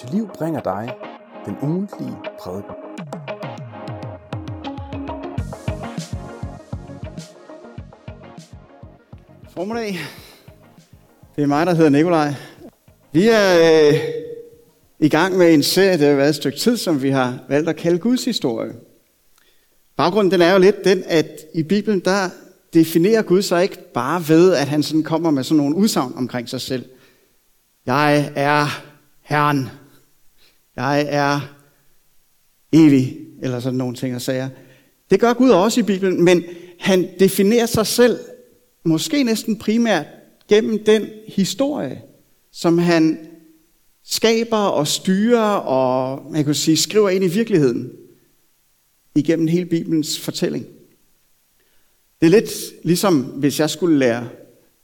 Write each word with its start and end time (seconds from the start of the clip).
til 0.00 0.08
liv 0.12 0.28
bringer 0.38 0.60
dig 0.60 0.94
den 1.46 1.56
ugentlige 1.62 2.16
prædiken. 2.40 2.74
Formiddag. 9.50 9.98
Det 11.36 11.42
er 11.42 11.46
mig, 11.46 11.66
der 11.66 11.74
hedder 11.74 11.90
Nikolaj. 11.90 12.34
Vi 13.12 13.28
er 13.28 13.88
øh, 13.88 13.98
i 14.98 15.08
gang 15.08 15.36
med 15.36 15.54
en 15.54 15.62
serie, 15.62 15.98
det 15.98 16.08
har 16.08 16.14
været 16.14 16.28
et 16.28 16.34
stykke 16.34 16.58
tid, 16.58 16.76
som 16.76 17.02
vi 17.02 17.10
har 17.10 17.38
valgt 17.48 17.68
at 17.68 17.76
kalde 17.76 17.98
Guds 17.98 18.24
historie. 18.24 18.72
Baggrunden 19.96 20.30
den 20.30 20.42
er 20.42 20.52
jo 20.52 20.58
lidt 20.58 20.84
den, 20.84 21.04
at 21.06 21.40
i 21.54 21.62
Bibelen, 21.62 22.00
der 22.00 22.30
definerer 22.74 23.22
Gud 23.22 23.42
sig 23.42 23.62
ikke 23.62 23.92
bare 23.94 24.28
ved, 24.28 24.54
at 24.54 24.68
han 24.68 24.82
sådan 24.82 25.02
kommer 25.02 25.30
med 25.30 25.44
sådan 25.44 25.56
nogle 25.56 25.76
udsagn 25.76 26.14
omkring 26.16 26.48
sig 26.48 26.60
selv. 26.60 26.84
Jeg 27.86 28.32
er 28.36 28.66
Herren. 29.22 29.79
Jeg 30.76 31.06
er 31.08 31.40
evig, 32.72 33.18
eller 33.42 33.60
sådan 33.60 33.78
nogle 33.78 33.96
ting 33.96 34.14
og 34.14 34.20
sager. 34.20 34.48
Det 35.10 35.20
gør 35.20 35.32
Gud 35.32 35.50
også 35.50 35.80
i 35.80 35.82
Bibelen, 35.82 36.24
men 36.24 36.44
han 36.78 37.08
definerer 37.18 37.66
sig 37.66 37.86
selv 37.86 38.18
måske 38.84 39.22
næsten 39.22 39.58
primært 39.58 40.06
gennem 40.48 40.84
den 40.84 41.08
historie, 41.28 42.02
som 42.52 42.78
han 42.78 43.28
skaber 44.04 44.56
og 44.56 44.86
styrer 44.86 45.54
og 45.54 46.22
man 46.32 46.44
kan 46.44 46.54
sige, 46.54 46.76
skriver 46.76 47.08
ind 47.08 47.24
i 47.24 47.28
virkeligheden 47.28 47.92
igennem 49.14 49.46
hele 49.46 49.66
Bibelens 49.66 50.20
fortælling. 50.20 50.66
Det 52.20 52.26
er 52.26 52.30
lidt 52.30 52.50
ligesom, 52.84 53.20
hvis 53.20 53.60
jeg 53.60 53.70
skulle 53.70 53.98
lære 53.98 54.28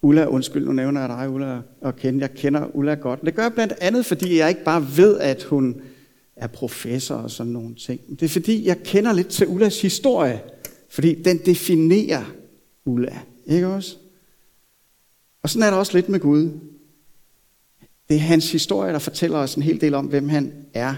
Ulla, 0.02 0.26
undskyld, 0.26 0.64
nu 0.64 0.72
nævner 0.72 1.00
jeg 1.00 1.08
dig, 1.08 1.30
Ulla, 1.30 1.60
og 1.80 1.96
kende. 1.96 2.20
Jeg 2.20 2.34
kender 2.34 2.76
Ulla 2.76 2.94
godt. 2.94 3.20
Det 3.24 3.34
gør 3.34 3.42
jeg 3.42 3.52
blandt 3.52 3.74
andet, 3.80 4.06
fordi 4.06 4.38
jeg 4.38 4.48
ikke 4.48 4.64
bare 4.64 4.86
ved, 4.96 5.18
at 5.18 5.42
hun 5.42 5.80
er 6.36 6.46
professor 6.46 7.14
og 7.14 7.30
sådan 7.30 7.52
nogle 7.52 7.74
ting. 7.74 8.00
Det 8.10 8.22
er 8.22 8.28
fordi, 8.28 8.66
jeg 8.66 8.82
kender 8.82 9.12
lidt 9.12 9.28
til 9.28 9.46
Ullas 9.46 9.82
historie, 9.82 10.42
fordi 10.88 11.22
den 11.22 11.38
definerer 11.38 12.24
Ulla. 12.84 13.18
Ikke 13.46 13.66
også? 13.66 13.96
Og 15.42 15.50
sådan 15.50 15.62
er 15.62 15.70
det 15.70 15.78
også 15.78 15.94
lidt 15.94 16.08
med 16.08 16.20
Gud. 16.20 16.50
Det 18.08 18.16
er 18.16 18.20
hans 18.20 18.52
historie, 18.52 18.92
der 18.92 18.98
fortæller 18.98 19.38
os 19.38 19.54
en 19.54 19.62
hel 19.62 19.80
del 19.80 19.94
om, 19.94 20.06
hvem 20.06 20.28
han 20.28 20.52
er. 20.74 20.94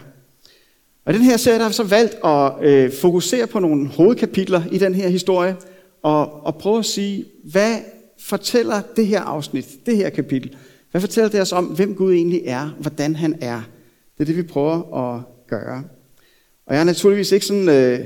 Og 1.05 1.15
i 1.15 1.17
den 1.17 1.25
her 1.25 1.37
serie 1.37 1.56
der 1.56 1.62
har 1.62 1.70
vi 1.70 1.75
så 1.75 1.83
valgt 1.83 2.15
at 2.25 2.69
øh, 2.69 2.92
fokusere 2.92 3.47
på 3.47 3.59
nogle 3.59 3.89
hovedkapitler 3.89 4.62
i 4.72 4.78
den 4.78 4.94
her 4.94 5.09
historie, 5.09 5.56
og, 6.03 6.47
og 6.47 6.55
prøve 6.59 6.78
at 6.78 6.84
sige, 6.84 7.25
hvad 7.44 7.77
fortæller 8.20 8.83
det 8.97 9.06
her 9.06 9.20
afsnit, 9.20 9.66
det 9.86 9.97
her 9.97 10.11
kapitel, 10.11 10.56
hvad 10.91 11.00
fortæller 11.00 11.30
det 11.30 11.41
os 11.41 11.52
om, 11.52 11.64
hvem 11.64 11.94
Gud 11.94 12.12
egentlig 12.12 12.42
er, 12.44 12.77
hvordan 12.80 13.16
han 13.16 13.38
er? 13.41 13.62
Det 14.14 14.20
er 14.20 14.25
det, 14.25 14.36
vi 14.36 14.42
prøver 14.42 14.94
at 14.94 15.22
gøre. 15.48 15.84
Og 16.66 16.75
jeg 16.75 16.80
har 16.80 16.84
naturligvis 16.84 17.33
ikke 17.33 17.47
sådan 17.47 17.69
øh, 17.69 18.00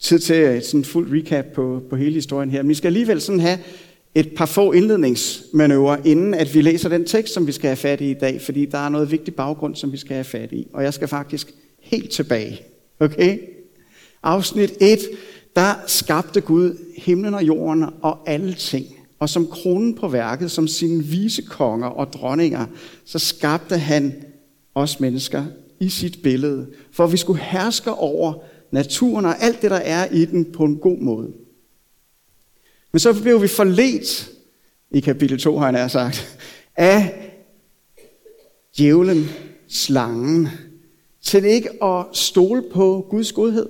tid 0.00 0.18
til 0.18 0.36
et 0.36 0.66
sådan 0.66 0.84
fuld 0.84 1.12
recap 1.12 1.44
på, 1.54 1.82
på 1.90 1.96
hele 1.96 2.14
historien 2.14 2.50
her, 2.50 2.62
men 2.62 2.68
vi 2.68 2.74
skal 2.74 2.88
alligevel 2.88 3.20
sådan 3.20 3.40
have 3.40 3.58
et 4.14 4.34
par 4.36 4.46
få 4.46 4.72
indledningsmanøvrer, 4.72 5.96
inden 6.04 6.34
at 6.34 6.54
vi 6.54 6.62
læser 6.62 6.88
den 6.88 7.04
tekst, 7.04 7.34
som 7.34 7.46
vi 7.46 7.52
skal 7.52 7.68
have 7.68 7.76
fat 7.76 8.00
i 8.00 8.10
i 8.10 8.14
dag, 8.14 8.40
fordi 8.40 8.64
der 8.64 8.78
er 8.78 8.88
noget 8.88 9.10
vigtig 9.10 9.34
baggrund, 9.34 9.74
som 9.74 9.92
vi 9.92 9.96
skal 9.96 10.14
have 10.14 10.24
fat 10.24 10.52
i. 10.52 10.68
Og 10.72 10.82
jeg 10.82 10.94
skal 10.94 11.08
faktisk 11.08 11.54
helt 11.80 12.10
tilbage. 12.10 12.60
Okay? 13.00 13.38
Afsnit 14.22 14.72
1, 14.80 14.98
der 15.56 15.74
skabte 15.86 16.40
Gud 16.40 16.78
himlen 16.96 17.34
og 17.34 17.42
jorden 17.42 17.84
og 18.02 18.18
alle 18.26 18.54
ting. 18.54 18.95
Og 19.18 19.28
som 19.28 19.46
kronen 19.46 19.94
på 19.94 20.08
værket, 20.08 20.50
som 20.50 20.68
sine 20.68 21.04
vise 21.04 21.42
konger 21.42 21.86
og 21.86 22.12
dronninger, 22.12 22.66
så 23.04 23.18
skabte 23.18 23.78
han 23.78 24.24
os 24.74 25.00
mennesker 25.00 25.44
i 25.80 25.88
sit 25.88 26.22
billede, 26.22 26.66
for 26.92 27.06
vi 27.06 27.16
skulle 27.16 27.40
herske 27.40 27.92
over 27.92 28.34
naturen 28.70 29.24
og 29.24 29.42
alt 29.42 29.62
det, 29.62 29.70
der 29.70 29.76
er 29.76 30.06
i 30.12 30.24
den 30.24 30.52
på 30.52 30.64
en 30.64 30.76
god 30.76 30.98
måde. 30.98 31.32
Men 32.92 33.00
så 33.00 33.22
blev 33.22 33.42
vi 33.42 33.48
forledt, 33.48 34.30
i 34.90 35.00
kapitel 35.00 35.38
2 35.38 35.58
har 35.58 35.72
han 35.72 35.90
sagt, 35.90 36.38
af 36.76 37.32
djævlen, 38.78 39.28
slangen, 39.68 40.48
til 41.20 41.44
ikke 41.44 41.84
at 41.84 42.04
stole 42.12 42.64
på 42.72 43.06
Guds 43.10 43.32
godhed. 43.32 43.68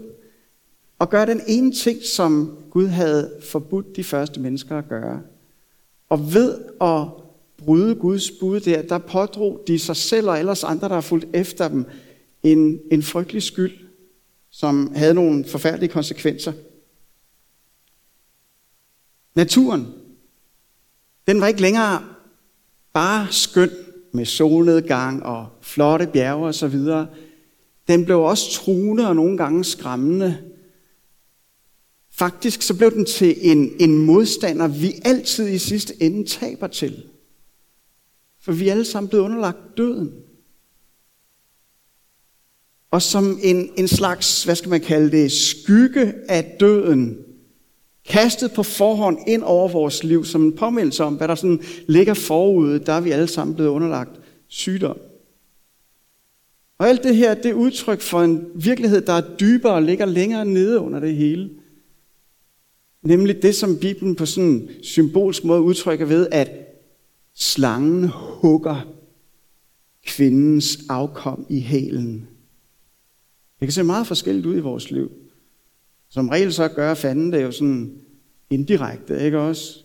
Og 0.98 1.10
gøre 1.10 1.26
den 1.26 1.40
ene 1.46 1.72
ting, 1.72 2.02
som 2.02 2.58
Gud 2.70 2.86
havde 2.86 3.32
forbudt 3.50 3.96
de 3.96 4.04
første 4.04 4.40
mennesker 4.40 4.78
at 4.78 4.88
gøre. 4.88 5.20
Og 6.08 6.34
ved 6.34 6.58
at 6.80 7.06
bryde 7.58 7.94
Guds 7.94 8.30
bud 8.30 8.60
der, 8.60 8.82
der 8.82 8.98
pådrog 8.98 9.62
de 9.66 9.78
sig 9.78 9.96
selv 9.96 10.28
og 10.28 10.38
ellers 10.38 10.64
andre, 10.64 10.88
der 10.88 10.94
har 10.94 11.00
fulgt 11.00 11.26
efter 11.34 11.68
dem, 11.68 11.84
en, 12.42 12.80
en 12.92 13.02
frygtelig 13.02 13.42
skyld, 13.42 13.72
som 14.50 14.94
havde 14.94 15.14
nogle 15.14 15.44
forfærdelige 15.44 15.92
konsekvenser. 15.92 16.52
Naturen, 19.34 19.86
den 21.26 21.40
var 21.40 21.46
ikke 21.46 21.60
længere 21.60 22.04
bare 22.92 23.26
skøn 23.30 23.70
med 24.12 24.24
solnedgang 24.24 25.22
og 25.22 25.46
flotte 25.60 26.06
bjerge 26.06 26.46
osv. 26.46 26.78
Den 27.88 28.04
blev 28.04 28.20
også 28.20 28.50
truende 28.52 29.08
og 29.08 29.16
nogle 29.16 29.36
gange 29.36 29.64
skræmmende. 29.64 30.38
Faktisk 32.18 32.62
så 32.62 32.76
blev 32.76 32.90
den 32.90 33.04
til 33.04 33.36
en, 33.40 33.72
en 33.80 33.98
modstander, 33.98 34.68
vi 34.68 34.92
altid 35.04 35.48
i 35.48 35.58
sidste 35.58 36.02
ende 36.02 36.26
taber 36.28 36.66
til. 36.66 37.04
For 38.40 38.52
vi 38.52 38.68
er 38.68 38.72
alle 38.72 38.84
sammen 38.84 39.08
blevet 39.08 39.24
underlagt 39.24 39.58
døden. 39.76 40.12
Og 42.90 43.02
som 43.02 43.38
en, 43.42 43.70
en 43.76 43.88
slags, 43.88 44.44
hvad 44.44 44.54
skal 44.54 44.70
man 44.70 44.80
kalde 44.80 45.10
det, 45.10 45.32
skygge 45.32 46.14
af 46.28 46.56
døden, 46.60 47.18
kastet 48.08 48.52
på 48.52 48.62
forhånd 48.62 49.18
ind 49.26 49.42
over 49.42 49.68
vores 49.68 50.04
liv, 50.04 50.24
som 50.24 50.44
en 50.44 50.56
påmindelse 50.56 51.04
om, 51.04 51.14
hvad 51.14 51.28
der 51.28 51.34
sådan 51.34 51.62
ligger 51.86 52.14
forude, 52.14 52.78
der 52.78 52.92
er 52.92 53.00
vi 53.00 53.10
alle 53.10 53.28
sammen 53.28 53.54
blevet 53.54 53.70
underlagt 53.70 54.20
sygdom. 54.48 54.98
Og 56.78 56.88
alt 56.88 57.02
det 57.02 57.16
her, 57.16 57.34
det 57.34 57.46
er 57.46 57.54
udtryk 57.54 58.00
for 58.00 58.22
en 58.22 58.46
virkelighed, 58.54 59.00
der 59.00 59.12
er 59.12 59.36
dybere 59.36 59.72
og 59.72 59.82
ligger 59.82 60.06
længere 60.06 60.44
nede 60.44 60.80
under 60.80 61.00
det 61.00 61.16
hele. 61.16 61.50
Nemlig 63.06 63.42
det, 63.42 63.54
som 63.54 63.78
Bibelen 63.80 64.16
på 64.16 64.26
sådan 64.26 64.50
en 64.50 64.68
symbolsk 64.82 65.44
måde 65.44 65.60
udtrykker 65.60 66.06
ved, 66.06 66.28
at 66.32 66.50
slangen 67.34 68.08
hugger 68.12 68.92
kvindens 70.06 70.78
afkom 70.88 71.46
i 71.48 71.60
hælen. 71.60 72.28
Det 73.60 73.66
kan 73.66 73.72
se 73.72 73.82
meget 73.82 74.06
forskelligt 74.06 74.46
ud 74.46 74.56
i 74.56 74.60
vores 74.60 74.90
liv. 74.90 75.10
Som 76.08 76.28
regel 76.28 76.52
så 76.52 76.68
gør 76.68 76.94
fanden 76.94 77.32
det 77.32 77.42
jo 77.42 77.50
sådan 77.50 77.98
indirekte, 78.50 79.24
ikke 79.24 79.38
også? 79.38 79.78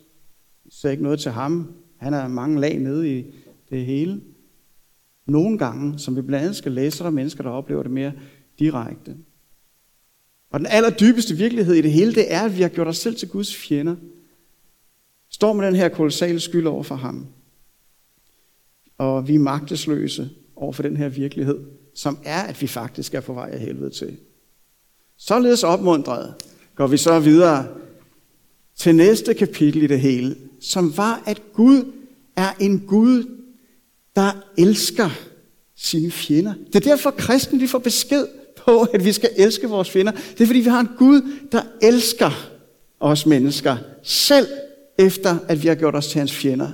Så 0.69 0.89
ikke 0.89 1.03
noget 1.03 1.19
til 1.19 1.31
ham. 1.31 1.73
Han 1.97 2.13
er 2.13 2.27
mange 2.27 2.59
lag 2.59 2.79
nede 2.79 3.19
i 3.19 3.25
det 3.69 3.85
hele. 3.85 4.21
Nogle 5.25 5.57
gange, 5.57 5.99
som 5.99 6.15
vi 6.15 6.21
blandt 6.21 6.43
andet 6.43 6.55
skal 6.55 6.71
læse, 6.71 6.97
så 6.97 7.03
er 7.03 7.05
der 7.05 7.15
mennesker, 7.15 7.43
der 7.43 7.49
oplever 7.49 7.83
det 7.83 7.91
mere 7.91 8.13
direkte. 8.59 9.17
Og 10.51 10.59
den 10.59 10.67
allerdybeste 10.67 11.37
virkelighed 11.37 11.73
i 11.73 11.81
det 11.81 11.91
hele, 11.91 12.15
det 12.15 12.33
er, 12.33 12.41
at 12.41 12.57
vi 12.57 12.61
har 12.61 12.69
gjort 12.69 12.87
os 12.87 12.97
selv 12.97 13.15
til 13.15 13.29
Guds 13.29 13.55
fjender. 13.55 13.95
Står 15.29 15.53
med 15.53 15.67
den 15.67 15.75
her 15.75 15.89
kolossale 15.89 16.39
skyld 16.39 16.67
over 16.67 16.83
for 16.83 16.95
ham. 16.95 17.27
Og 18.97 19.27
vi 19.27 19.35
er 19.35 19.39
magtesløse 19.39 20.29
over 20.55 20.73
for 20.73 20.83
den 20.83 20.97
her 20.97 21.09
virkelighed, 21.09 21.59
som 21.95 22.17
er, 22.23 22.41
at 22.41 22.61
vi 22.61 22.67
faktisk 22.67 23.13
er 23.13 23.21
på 23.21 23.33
vej 23.33 23.49
af 23.53 23.59
helvede 23.59 23.89
til. 23.89 24.17
Således 25.17 25.63
opmuntret 25.63 26.33
går 26.75 26.87
vi 26.87 26.97
så 26.97 27.19
videre 27.19 27.67
til 28.75 28.95
næste 28.95 29.33
kapitel 29.33 29.83
i 29.83 29.87
det 29.87 29.99
hele, 29.99 30.35
som 30.61 30.97
var, 30.97 31.23
at 31.25 31.41
Gud 31.53 31.91
er 32.35 32.51
en 32.59 32.79
Gud, 32.79 33.39
der 34.15 34.31
elsker 34.57 35.09
sine 35.75 36.11
fjender. 36.11 36.53
Det 36.67 36.75
er 36.75 36.89
derfor, 36.89 37.11
kristne 37.11 37.59
de 37.59 37.67
får 37.67 37.79
besked 37.79 38.27
på, 38.65 38.81
at 38.81 39.05
vi 39.05 39.11
skal 39.11 39.29
elske 39.37 39.69
vores 39.69 39.91
fjender. 39.91 40.11
Det 40.11 40.41
er 40.41 40.45
fordi, 40.45 40.59
vi 40.59 40.69
har 40.69 40.79
en 40.79 40.89
Gud, 40.97 41.21
der 41.51 41.61
elsker 41.81 42.49
os 42.99 43.25
mennesker, 43.25 43.77
selv 44.03 44.47
efter, 44.99 45.37
at 45.47 45.63
vi 45.63 45.67
har 45.67 45.75
gjort 45.75 45.95
os 45.95 46.07
til 46.07 46.19
hans 46.19 46.33
fjender. 46.33 46.69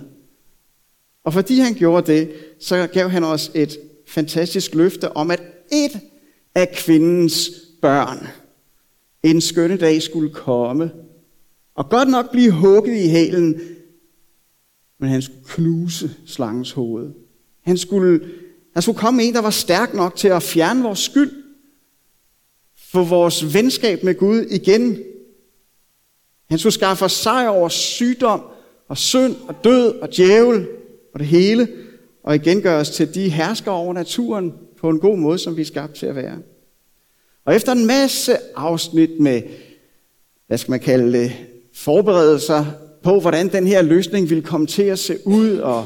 Og 1.24 1.34
fordi 1.34 1.60
han 1.60 1.74
gjorde 1.74 2.12
det, 2.14 2.32
så 2.60 2.88
gav 2.94 3.10
han 3.10 3.24
os 3.24 3.52
et 3.56 3.78
fantastisk 4.08 4.76
løfte 4.76 5.18
om, 5.18 5.32
at 5.32 5.42
et 5.72 6.00
af 6.56 6.72
kvindens 6.76 7.52
børn 7.82 8.28
en 9.24 9.42
skønne 9.42 9.78
dag 9.78 10.02
skulle 10.02 10.34
komme, 10.34 10.92
og 11.76 11.90
godt 11.90 12.10
nok 12.10 12.32
blive 12.32 12.52
hugget 12.52 12.98
i 12.98 13.08
hælen, 13.08 13.62
men 15.00 15.10
han 15.10 15.22
skulle 15.22 15.46
knuse 15.48 16.12
slangens 16.26 16.72
hoved. 16.72 17.10
Han 17.62 17.78
skulle, 17.78 18.30
han 18.74 18.82
skulle 18.82 18.98
komme 18.98 19.24
en, 19.24 19.34
der 19.34 19.42
var 19.42 19.50
stærk 19.50 19.94
nok 19.94 20.16
til 20.16 20.28
at 20.28 20.44
fjerne 20.44 20.84
vores 20.84 21.00
skyld, 21.00 21.32
for 22.92 23.04
vores 23.04 23.54
venskab 23.54 24.04
med 24.04 24.16
Gud 24.16 24.42
igen. 24.42 24.98
Han 26.50 26.60
skulle 26.60 26.74
skaffe 26.74 27.06
os 27.06 27.12
sejr 27.12 27.48
over 27.48 27.70
sygdom 27.70 28.42
og 28.88 28.98
synd 28.98 29.36
og 29.48 29.64
død 29.64 30.00
og 30.00 30.16
djævel 30.16 30.68
og 31.14 31.20
det 31.20 31.28
hele, 31.28 31.68
og 32.24 32.36
igen 32.36 32.62
gøre 32.62 32.80
os 32.80 32.90
til 32.90 33.16
de 33.16 33.30
hersker 33.30 33.72
over 33.72 33.94
naturen 33.94 34.54
på 34.80 34.90
en 34.90 35.00
god 35.00 35.18
måde, 35.18 35.40
som 35.40 35.58
vi 35.58 35.62
er 35.62 35.66
skabt 35.66 35.96
til 35.96 36.06
at 36.06 36.16
være. 36.16 36.38
Og 37.46 37.56
efter 37.56 37.72
en 37.72 37.86
masse 37.86 38.38
afsnit 38.56 39.20
med, 39.20 39.42
hvad 40.48 40.58
skal 40.58 40.72
man 40.72 40.80
kalde 40.80 41.20
det, 41.20 41.32
forberedelser 41.74 42.66
på, 43.04 43.20
hvordan 43.20 43.52
den 43.52 43.68
her 43.68 43.82
løsning 43.82 44.30
ville 44.30 44.44
komme 44.44 44.68
til 44.68 44.84
at 44.84 45.00
se 45.00 45.18
ud, 45.26 45.58
og 45.58 45.86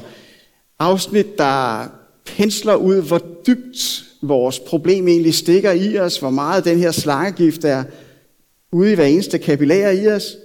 afsnit, 0.80 1.38
der 1.38 1.86
pensler 2.26 2.76
ud, 2.76 3.02
hvor 3.02 3.22
dybt 3.48 4.11
vores 4.22 4.60
problem 4.60 5.08
egentlig 5.08 5.34
stikker 5.34 5.72
i 5.72 6.00
os, 6.00 6.20
hvor 6.20 6.30
meget 6.30 6.66
den 6.66 6.78
her 6.78 6.92
slangegift 6.92 7.64
er 7.64 7.84
ude 8.72 8.92
i 8.92 8.96
hver 8.96 9.06
eneste 9.06 9.38
kapillær 9.38 9.90
i 9.90 10.08
os, 10.08 10.38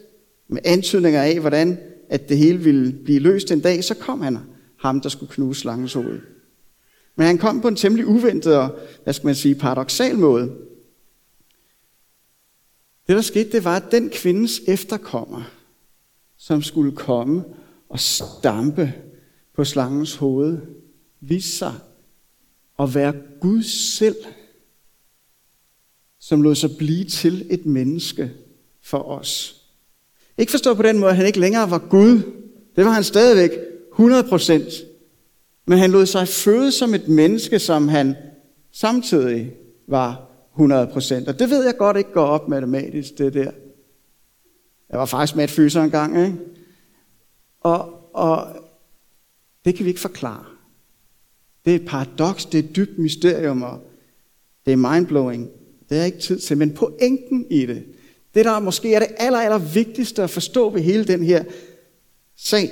med 0.48 0.60
antydninger 0.64 1.22
af, 1.22 1.40
hvordan 1.40 1.78
at 2.08 2.28
det 2.28 2.38
hele 2.38 2.58
ville 2.58 2.92
blive 3.04 3.18
løst 3.18 3.50
en 3.50 3.60
dag, 3.60 3.84
så 3.84 3.94
kom 3.94 4.20
han, 4.20 4.38
ham 4.78 5.00
der 5.00 5.08
skulle 5.08 5.32
knuse 5.32 5.60
slangens 5.60 5.92
hoved. 5.92 6.20
Men 7.16 7.26
han 7.26 7.38
kom 7.38 7.60
på 7.60 7.68
en 7.68 7.76
temmelig 7.76 8.06
uventet 8.06 8.56
og, 8.56 8.78
hvad 9.04 9.14
skal 9.14 9.26
man 9.26 9.34
sige, 9.34 9.54
paradoxal 9.54 10.18
måde. 10.18 10.42
Det 13.06 13.16
der 13.16 13.20
skete, 13.20 13.52
det 13.52 13.64
var, 13.64 13.76
at 13.76 13.92
den 13.92 14.10
kvindes 14.10 14.60
efterkommer, 14.66 15.42
som 16.36 16.62
skulle 16.62 16.92
komme 16.92 17.44
og 17.88 18.00
stampe 18.00 18.92
på 19.54 19.64
slangens 19.64 20.16
hoved, 20.16 20.58
viste 21.20 21.50
sig 21.50 21.74
at 22.78 22.94
være 22.94 23.14
Gud 23.40 23.62
selv, 23.62 24.16
som 26.20 26.42
lod 26.42 26.54
sig 26.54 26.70
blive 26.78 27.04
til 27.04 27.46
et 27.50 27.66
menneske 27.66 28.32
for 28.82 28.98
os. 28.98 29.62
Ikke 30.38 30.50
forstå 30.50 30.74
på 30.74 30.82
den 30.82 30.98
måde, 30.98 31.10
at 31.10 31.16
han 31.16 31.26
ikke 31.26 31.40
længere 31.40 31.70
var 31.70 31.78
Gud. 31.78 32.22
Det 32.76 32.84
var 32.84 32.90
han 32.90 33.04
stadigvæk 33.04 33.50
100%. 33.92 34.84
Men 35.66 35.78
han 35.78 35.90
lod 35.90 36.06
sig 36.06 36.28
føde 36.28 36.72
som 36.72 36.94
et 36.94 37.08
menneske, 37.08 37.58
som 37.58 37.88
han 37.88 38.16
samtidig 38.72 39.52
var 39.88 40.26
100%. 40.58 41.28
Og 41.28 41.38
det 41.38 41.50
ved 41.50 41.64
jeg 41.64 41.76
godt 41.76 41.96
ikke 41.96 42.12
går 42.12 42.26
op 42.26 42.48
matematisk, 42.48 43.18
det 43.18 43.34
der. 43.34 43.50
Jeg 44.90 44.98
var 44.98 45.06
faktisk 45.06 45.36
med 45.36 45.76
en 45.76 45.90
gang, 45.90 46.18
ikke? 46.18 46.38
Og, 47.60 48.14
og 48.14 48.46
det 49.64 49.74
kan 49.74 49.84
vi 49.84 49.90
ikke 49.90 50.00
forklare. 50.00 50.55
Det 51.66 51.74
er 51.74 51.76
et 51.76 51.86
paradoks, 51.86 52.44
det 52.44 52.58
er 52.58 52.68
et 52.68 52.76
dybt 52.76 52.98
mysterium, 52.98 53.62
og 53.62 53.80
det 54.66 54.72
er 54.72 54.76
mindblowing. 54.76 55.50
Det 55.88 55.98
er 55.98 56.04
ikke 56.04 56.18
tid 56.18 56.38
til, 56.38 56.58
men 56.58 56.74
pointen 56.74 57.46
i 57.50 57.66
det, 57.66 57.84
det 58.34 58.44
der 58.44 58.60
måske 58.60 58.94
er 58.94 58.98
det 58.98 59.08
aller, 59.16 59.38
aller 59.38 59.58
vigtigste 59.58 60.22
at 60.22 60.30
forstå 60.30 60.70
ved 60.70 60.80
hele 60.80 61.04
den 61.04 61.22
her 61.22 61.44
sag, 62.36 62.70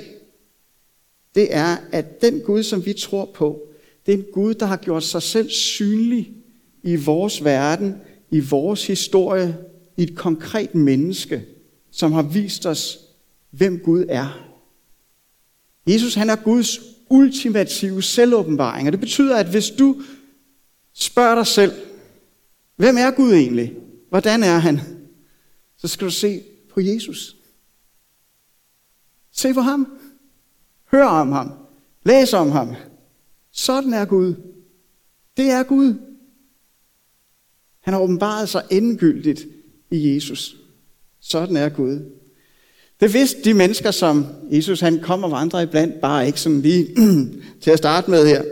det 1.35 1.55
er, 1.55 1.77
at 1.91 2.21
den 2.21 2.39
Gud, 2.39 2.63
som 2.63 2.85
vi 2.85 2.93
tror 2.93 3.25
på, 3.33 3.67
det 4.05 4.13
er 4.13 4.17
en 4.17 4.25
Gud, 4.33 4.53
der 4.53 4.65
har 4.65 4.77
gjort 4.77 5.03
sig 5.03 5.21
selv 5.21 5.49
synlig 5.49 6.33
i 6.83 6.95
vores 6.95 7.43
verden, 7.43 7.95
i 8.31 8.39
vores 8.39 8.87
historie, 8.87 9.57
i 9.97 10.03
et 10.03 10.15
konkret 10.15 10.75
menneske, 10.75 11.45
som 11.91 12.11
har 12.11 12.21
vist 12.21 12.65
os, 12.65 12.99
hvem 13.49 13.79
Gud 13.79 14.05
er. 14.09 14.55
Jesus, 15.87 16.15
han 16.15 16.29
er 16.29 16.35
Guds 16.35 16.94
ultimative 17.09 18.01
selvåbenbaring, 18.01 18.87
og 18.87 18.91
det 18.91 18.99
betyder, 18.99 19.37
at 19.37 19.49
hvis 19.49 19.69
du 19.69 20.01
spørger 20.93 21.35
dig 21.35 21.47
selv, 21.47 21.73
hvem 22.75 22.97
er 22.97 23.11
Gud 23.11 23.33
egentlig? 23.33 23.73
Hvordan 24.09 24.43
er 24.43 24.57
han? 24.57 24.79
Så 25.77 25.87
skal 25.87 26.07
du 26.07 26.11
se 26.11 26.43
på 26.73 26.79
Jesus. 26.81 27.35
Se 29.31 29.53
på 29.53 29.61
ham. 29.61 29.97
Hør 30.91 31.05
om 31.05 31.31
ham. 31.31 31.51
Læs 32.03 32.33
om 32.33 32.51
ham. 32.51 32.75
Sådan 33.51 33.93
er 33.93 34.05
Gud. 34.05 34.35
Det 35.37 35.49
er 35.49 35.63
Gud. 35.63 35.93
Han 37.79 37.93
har 37.93 38.01
åbenbaret 38.01 38.49
sig 38.49 38.63
endegyldigt 38.71 39.47
i 39.91 40.13
Jesus. 40.13 40.57
Sådan 41.19 41.55
er 41.55 41.69
Gud. 41.69 42.11
Det 42.99 43.13
vidste 43.13 43.41
de 43.43 43.53
mennesker, 43.53 43.91
som 43.91 44.25
Jesus 44.51 44.79
han 44.79 44.99
kom 44.99 45.23
og 45.23 45.31
vandrede 45.31 45.63
iblandt, 45.63 46.01
bare 46.01 46.27
ikke 46.27 46.39
sådan 46.39 46.61
lige 46.61 46.87
til 47.63 47.71
at 47.71 47.77
starte 47.77 48.11
med 48.11 48.27
her. 48.27 48.43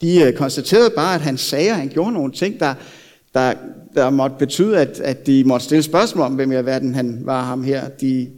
De 0.00 0.22
øh, 0.22 0.32
konstaterede 0.32 0.90
bare, 0.90 1.14
at 1.14 1.20
han 1.20 1.38
sagde, 1.38 1.70
at 1.70 1.76
han 1.76 1.88
gjorde 1.88 2.12
nogle 2.12 2.32
ting, 2.32 2.60
der, 2.60 2.74
der, 3.34 3.54
der 3.94 4.10
måtte 4.10 4.36
betyde, 4.38 4.78
at, 4.78 5.00
at 5.00 5.26
de 5.26 5.44
måtte 5.44 5.64
stille 5.64 5.82
spørgsmål 5.82 6.26
om, 6.26 6.34
hvem 6.34 6.52
i 6.52 6.54
verden 6.54 6.94
han 6.94 7.20
var 7.24 7.44
ham 7.44 7.62
her. 7.62 7.88
De 7.88 8.30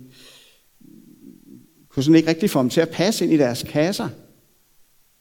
kunne 1.88 2.02
sådan 2.02 2.16
ikke 2.16 2.28
rigtig 2.28 2.50
få 2.50 2.58
ham 2.58 2.70
til 2.70 2.80
at 2.80 2.88
passe 2.88 3.24
ind 3.24 3.32
i 3.32 3.36
deres 3.36 3.62
kasser. 3.62 4.08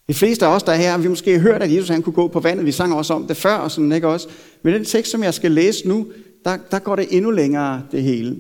De 0.07 0.13
fleste 0.13 0.45
af 0.45 0.55
os, 0.55 0.63
der 0.63 0.71
er 0.71 0.75
her, 0.75 0.97
vi 0.97 1.07
måske 1.07 1.31
har 1.31 1.39
hørt, 1.39 1.63
at 1.63 1.73
Jesus 1.73 1.89
han 1.89 2.01
kunne 2.01 2.13
gå 2.13 2.27
på 2.27 2.39
vandet. 2.39 2.65
Vi 2.65 2.71
sang 2.71 2.93
også 2.93 3.13
om 3.13 3.27
det 3.27 3.37
før, 3.37 3.55
og 3.55 3.71
sådan, 3.71 3.91
ikke 3.91 4.07
også? 4.07 4.27
Men 4.63 4.73
den 4.73 4.85
tekst, 4.85 5.11
som 5.11 5.23
jeg 5.23 5.33
skal 5.33 5.51
læse 5.51 5.87
nu, 5.87 6.07
der, 6.45 6.57
der 6.71 6.79
går 6.79 6.95
det 6.95 7.07
endnu 7.11 7.31
længere, 7.31 7.81
det 7.91 8.03
hele. 8.03 8.37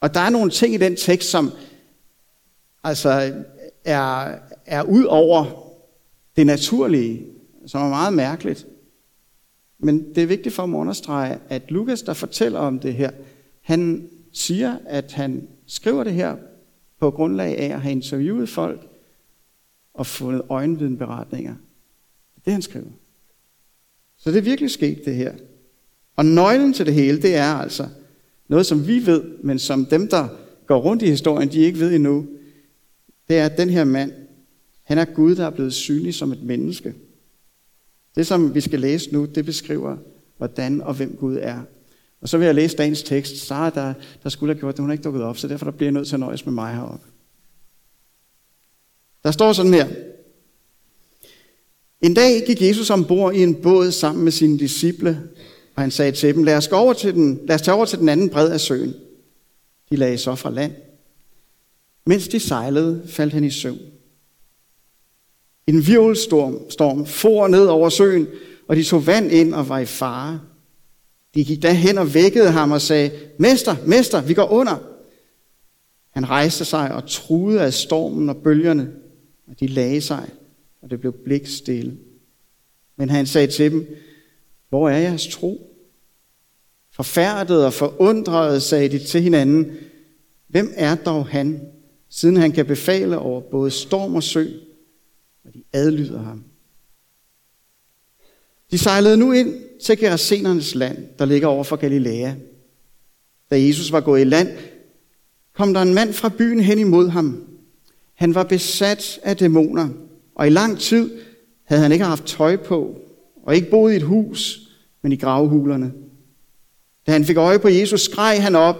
Og 0.00 0.14
der 0.14 0.20
er 0.20 0.30
nogle 0.30 0.50
ting 0.50 0.74
i 0.74 0.78
den 0.78 0.96
tekst, 0.96 1.30
som 1.30 1.50
altså 2.84 3.42
er, 3.84 4.38
er 4.66 4.82
ud 4.82 5.04
over 5.04 5.66
det 6.36 6.46
naturlige, 6.46 7.26
som 7.66 7.82
er 7.82 7.88
meget 7.88 8.12
mærkeligt. 8.12 8.66
Men 9.78 10.14
det 10.14 10.22
er 10.22 10.26
vigtigt 10.26 10.54
for 10.54 10.66
mig 10.66 10.78
at 10.78 10.80
understrege, 10.80 11.38
at 11.48 11.70
Lukas, 11.70 12.02
der 12.02 12.14
fortæller 12.14 12.58
om 12.58 12.78
det 12.78 12.94
her, 12.94 13.10
han 13.60 14.10
siger, 14.32 14.78
at 14.86 15.12
han 15.12 15.48
skriver 15.66 16.04
det 16.04 16.12
her 16.12 16.36
på 17.00 17.10
grundlag 17.10 17.58
af 17.58 17.74
at 17.74 17.80
have 17.80 17.92
interviewet 17.92 18.48
folk 18.48 18.88
og 19.94 20.06
fundet 20.06 20.42
øjenvidenberetninger. 20.48 21.54
Det 22.34 22.36
er 22.36 22.44
det, 22.44 22.52
han 22.52 22.62
skriver. 22.62 22.90
Så 24.16 24.30
det 24.30 24.38
er 24.38 24.42
virkelig 24.42 24.70
sket, 24.70 25.04
det 25.04 25.14
her. 25.14 25.34
Og 26.16 26.26
nøglen 26.26 26.72
til 26.72 26.86
det 26.86 26.94
hele, 26.94 27.22
det 27.22 27.36
er 27.36 27.54
altså 27.54 27.88
noget, 28.50 28.66
som 28.66 28.86
vi 28.86 29.06
ved, 29.06 29.22
men 29.42 29.58
som 29.58 29.86
dem, 29.86 30.08
der 30.08 30.28
går 30.66 30.78
rundt 30.80 31.02
i 31.02 31.06
historien, 31.06 31.52
de 31.52 31.58
ikke 31.58 31.78
ved 31.78 31.94
endnu. 31.94 32.26
Det 33.28 33.38
er, 33.38 33.46
at 33.46 33.58
den 33.58 33.70
her 33.70 33.84
mand, 33.84 34.12
han 34.82 34.98
er 34.98 35.04
Gud, 35.04 35.36
der 35.36 35.46
er 35.46 35.50
blevet 35.50 35.72
synlig 35.72 36.14
som 36.14 36.32
et 36.32 36.42
menneske. 36.42 36.94
Det, 38.16 38.26
som 38.26 38.54
vi 38.54 38.60
skal 38.60 38.80
læse 38.80 39.12
nu, 39.12 39.24
det 39.24 39.44
beskriver, 39.44 39.96
hvordan 40.36 40.80
og 40.80 40.94
hvem 40.94 41.16
Gud 41.16 41.38
er. 41.40 41.60
Og 42.20 42.28
så 42.28 42.38
vil 42.38 42.44
jeg 42.44 42.54
læse 42.54 42.76
dagens 42.76 43.02
tekst. 43.02 43.36
Sara, 43.36 43.70
der, 43.70 43.94
der 44.22 44.28
skulle 44.28 44.54
have 44.54 44.60
gjort 44.60 44.74
det, 44.74 44.80
hun 44.80 44.90
er 44.90 44.92
ikke 44.92 45.04
dukket 45.04 45.22
op, 45.22 45.38
så 45.38 45.48
derfor 45.48 45.64
der 45.64 45.72
bliver 45.72 45.86
jeg 45.86 45.92
nødt 45.92 46.08
til 46.08 46.16
at 46.16 46.20
nøjes 46.20 46.46
med 46.46 46.52
mig 46.52 46.74
heroppe. 46.74 47.06
Der 49.24 49.30
står 49.30 49.52
sådan 49.52 49.74
her. 49.74 49.88
En 52.00 52.14
dag 52.14 52.42
gik 52.46 52.62
Jesus 52.62 52.90
ombord 52.90 53.34
i 53.34 53.42
en 53.42 53.54
båd 53.54 53.90
sammen 53.90 54.24
med 54.24 54.32
sine 54.32 54.58
disciple, 54.58 55.28
og 55.80 55.84
han 55.84 55.90
sagde 55.90 56.12
til 56.12 56.34
dem, 56.34 56.44
lad 56.44 56.56
os, 56.56 56.68
gå 56.68 56.76
over 56.76 56.92
til 56.92 57.14
den, 57.14 57.40
lad 57.46 57.54
os 57.54 57.62
tage 57.62 57.74
over 57.74 57.84
til 57.84 57.98
den 57.98 58.08
anden 58.08 58.30
bred 58.30 58.50
af 58.50 58.60
søen. 58.60 58.94
De 59.90 59.96
lagde 59.96 60.18
så 60.18 60.34
fra 60.34 60.50
land. 60.50 60.72
Mens 62.06 62.28
de 62.28 62.40
sejlede, 62.40 63.02
faldt 63.06 63.32
han 63.32 63.44
i 63.44 63.50
søvn. 63.50 63.78
En 65.66 65.86
virvelstorm 65.86 66.70
storm 66.70 67.06
for 67.06 67.48
ned 67.48 67.66
over 67.66 67.88
søen, 67.88 68.28
og 68.68 68.76
de 68.76 68.84
tog 68.84 69.06
vand 69.06 69.32
ind 69.32 69.54
og 69.54 69.68
var 69.68 69.78
i 69.78 69.86
fare. 69.86 70.40
De 71.34 71.44
gik 71.44 71.64
hen 71.64 71.98
og 71.98 72.14
vækkede 72.14 72.50
ham 72.50 72.72
og 72.72 72.80
sagde, 72.80 73.10
Mester, 73.38 73.76
mester, 73.86 74.22
vi 74.22 74.34
går 74.34 74.48
under. 74.48 74.76
Han 76.10 76.28
rejste 76.28 76.64
sig 76.64 76.94
og 76.94 77.08
truede 77.08 77.62
af 77.62 77.74
stormen 77.74 78.28
og 78.28 78.36
bølgerne, 78.36 78.92
og 79.48 79.60
de 79.60 79.66
lagde 79.66 80.00
sig, 80.00 80.28
og 80.82 80.90
det 80.90 81.00
blev 81.00 81.12
blik 81.24 81.46
stille. 81.46 81.96
Men 82.96 83.10
han 83.10 83.26
sagde 83.26 83.46
til 83.46 83.70
dem, 83.70 83.96
hvor 84.68 84.88
er 84.88 84.98
jeres 84.98 85.26
tro? 85.26 85.69
Forfærdet 87.00 87.64
og 87.64 87.72
forundret 87.72 88.62
sagde 88.62 88.88
de 88.88 88.98
til 88.98 89.22
hinanden, 89.22 89.76
hvem 90.48 90.72
er 90.76 90.94
dog 90.94 91.26
han, 91.26 91.60
siden 92.08 92.36
han 92.36 92.52
kan 92.52 92.66
befale 92.66 93.18
over 93.18 93.40
både 93.40 93.70
storm 93.70 94.14
og 94.14 94.22
sø, 94.22 94.46
og 95.44 95.54
de 95.54 95.62
adlyder 95.72 96.22
ham. 96.22 96.44
De 98.70 98.78
sejlede 98.78 99.16
nu 99.16 99.32
ind 99.32 99.54
til 99.84 99.98
Gerasenernes 99.98 100.74
land, 100.74 100.98
der 101.18 101.24
ligger 101.24 101.48
over 101.48 101.64
for 101.64 101.76
Galilea. 101.76 102.32
Da 103.50 103.62
Jesus 103.66 103.92
var 103.92 104.00
gået 104.00 104.20
i 104.20 104.24
land, 104.24 104.48
kom 105.54 105.74
der 105.74 105.82
en 105.82 105.94
mand 105.94 106.12
fra 106.12 106.28
byen 106.38 106.60
hen 106.60 106.78
imod 106.78 107.08
ham. 107.08 107.44
Han 108.14 108.34
var 108.34 108.44
besat 108.44 109.20
af 109.22 109.36
dæmoner, 109.36 109.88
og 110.34 110.46
i 110.46 110.50
lang 110.50 110.78
tid 110.78 111.10
havde 111.64 111.82
han 111.82 111.92
ikke 111.92 112.04
haft 112.04 112.24
tøj 112.24 112.56
på, 112.56 113.00
og 113.42 113.54
ikke 113.54 113.70
boet 113.70 113.92
i 113.92 113.96
et 113.96 114.02
hus, 114.02 114.60
men 115.02 115.12
i 115.12 115.16
gravhulerne. 115.16 115.92
Da 117.06 117.12
han 117.12 117.24
fik 117.24 117.36
øje 117.36 117.58
på 117.58 117.68
Jesus, 117.68 118.00
skreg 118.00 118.42
han 118.42 118.56
op, 118.56 118.76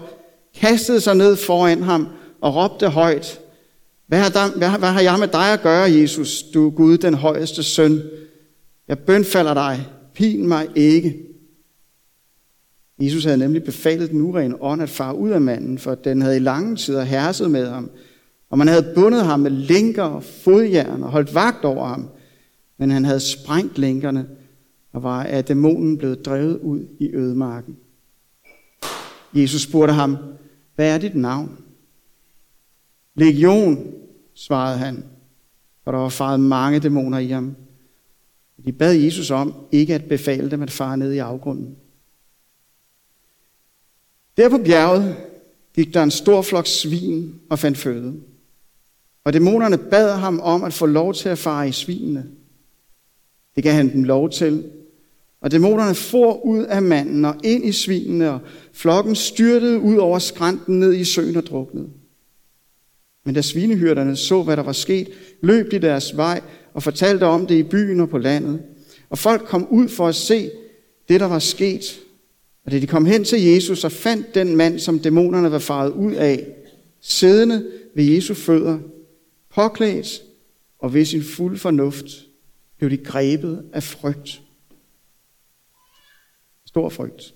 kastede 0.55 1.01
sig 1.01 1.15
ned 1.17 1.37
foran 1.37 1.83
ham 1.83 2.09
og 2.41 2.55
råbte 2.57 2.89
højt, 2.89 3.41
hvad 4.07 4.19
har, 4.19 4.29
der, 4.29 4.59
hvad, 4.59 4.69
hvad 4.69 4.89
har 4.89 5.01
jeg 5.01 5.17
med 5.19 5.29
dig 5.29 5.53
at 5.53 5.63
gøre, 5.63 5.91
Jesus, 5.91 6.43
du 6.43 6.71
Gud, 6.71 6.99
den 6.99 7.15
højeste 7.15 7.63
søn? 7.63 8.03
Jeg 8.89 8.99
bønfalder 8.99 9.55
dig, 9.55 9.87
pin 10.15 10.49
mig 10.49 10.69
ikke. 10.75 11.17
Jesus 13.01 13.25
havde 13.25 13.39
nemlig 13.39 13.65
befalet 13.65 14.11
den 14.11 14.21
urene 14.21 14.63
ånd 14.63 14.83
at 14.83 14.91
fare 14.91 15.17
ud 15.17 15.31
af 15.31 15.41
manden, 15.41 15.79
for 15.79 15.95
den 15.95 16.23
havde 16.23 16.37
i 16.37 16.41
lange 16.41 16.77
tider 16.77 17.03
herset 17.03 17.51
med 17.51 17.69
ham, 17.69 17.91
og 18.51 18.59
man 18.59 18.69
havde 18.69 18.93
bundet 18.95 19.25
ham 19.25 19.41
med 19.41 19.51
lænker 19.51 20.03
og 20.03 20.23
fodjern 20.23 21.03
og 21.03 21.11
holdt 21.11 21.35
vagt 21.35 21.65
over 21.65 21.87
ham, 21.87 22.09
men 22.79 22.91
han 22.91 23.05
havde 23.05 23.21
sprængt 23.21 23.79
lænkerne 23.79 24.27
og 24.93 25.03
var 25.03 25.23
af 25.23 25.45
dæmonen 25.45 25.99
blevet 25.99 26.27
drevet 26.27 26.59
ud 26.59 26.87
i 27.01 27.15
ødemarken. 27.15 27.77
Jesus 29.35 29.63
spurgte 29.63 29.95
ham, 29.95 30.17
hvad 30.75 30.95
er 30.95 30.99
dit 30.99 31.15
navn? 31.15 31.59
Legion, 33.15 33.93
svarede 34.35 34.79
han, 34.79 35.05
for 35.85 35.93
der 35.93 35.99
var 35.99 36.09
faret 36.09 36.41
mange 36.41 36.81
dæmoner 36.81 37.19
i 37.19 37.29
ham. 37.29 37.57
De 38.65 38.73
bad 38.73 38.95
Jesus 38.95 39.31
om 39.31 39.55
ikke 39.73 39.95
at 39.95 40.05
befale 40.05 40.51
dem 40.51 40.63
at 40.63 40.71
fare 40.71 40.97
ned 40.97 41.13
i 41.13 41.19
afgrunden. 41.19 41.77
Der 44.37 44.49
på 44.49 44.59
bjerget 44.59 45.17
gik 45.75 45.95
der 45.95 46.03
en 46.03 46.11
stor 46.11 46.43
flok 46.43 46.67
svin 46.67 47.41
og 47.51 47.59
fandt 47.59 47.79
føde. 47.79 48.21
Og 49.25 49.33
dæmonerne 49.33 49.79
bad 49.79 50.17
ham 50.17 50.41
om 50.41 50.65
at 50.65 50.73
få 50.73 50.87
lov 50.87 51.15
til 51.15 51.29
at 51.29 51.39
fare 51.39 51.69
i 51.69 51.73
svinene. 51.73 52.31
Det 53.57 53.63
gav 53.63 53.73
han 53.73 53.93
dem 53.93 54.05
lov 54.05 54.31
til. 54.31 54.71
Og 55.41 55.51
dæmonerne 55.51 55.95
for 55.95 56.45
ud 56.45 56.65
af 56.65 56.83
manden 56.83 57.25
og 57.25 57.35
ind 57.45 57.65
i 57.65 57.73
svinene, 57.73 58.31
og 58.31 58.41
flokken 58.73 59.15
styrtede 59.15 59.81
ud 59.81 59.97
over 59.97 60.19
skrænten 60.19 60.81
ned 60.81 60.95
i 60.95 61.05
søen 61.05 61.37
og 61.37 61.47
druknede. 61.47 61.89
Men 63.25 63.35
da 63.35 63.43
svinehyrderne 63.43 64.17
så, 64.17 64.43
hvad 64.43 64.57
der 64.57 64.63
var 64.63 64.73
sket, 64.73 65.09
løb 65.41 65.71
de 65.71 65.79
deres 65.79 66.17
vej 66.17 66.41
og 66.75 66.83
fortalte 66.83 67.25
om 67.25 67.47
det 67.47 67.55
i 67.55 67.63
byen 67.63 68.01
og 68.01 68.09
på 68.09 68.19
landet. 68.19 68.63
Og 69.11 69.19
folk 69.19 69.43
kom 69.47 69.67
ud 69.71 69.89
for 69.89 70.09
at 70.09 70.15
se 70.15 70.51
det, 71.09 71.21
der 71.21 71.27
var 71.27 71.39
sket. 71.39 72.01
Og 72.65 72.73
da 72.73 72.79
de 72.79 72.87
kom 72.87 73.07
hen 73.07 73.25
til 73.25 73.43
Jesus 73.43 73.85
og 73.85 73.93
fandt 73.93 74.35
den 74.35 74.57
mand, 74.57 74.79
som 74.79 74.99
dæmonerne 74.99 75.53
var 75.53 75.59
faret 75.59 75.93
ud 75.93 76.13
af, 76.13 76.47
siddende 77.01 77.67
ved 77.95 78.05
Jesu 78.05 78.35
fødder, 78.35 78.79
påklædt 79.55 80.23
og 80.79 80.95
ved 80.95 81.05
sin 81.05 81.23
fuld 81.23 81.59
fornuft, 81.59 82.07
blev 82.79 82.91
de 82.91 82.97
grebet 82.97 83.65
af 83.73 83.83
frygt. 83.83 84.43
Stor 86.71 86.89
frygt. 86.89 87.35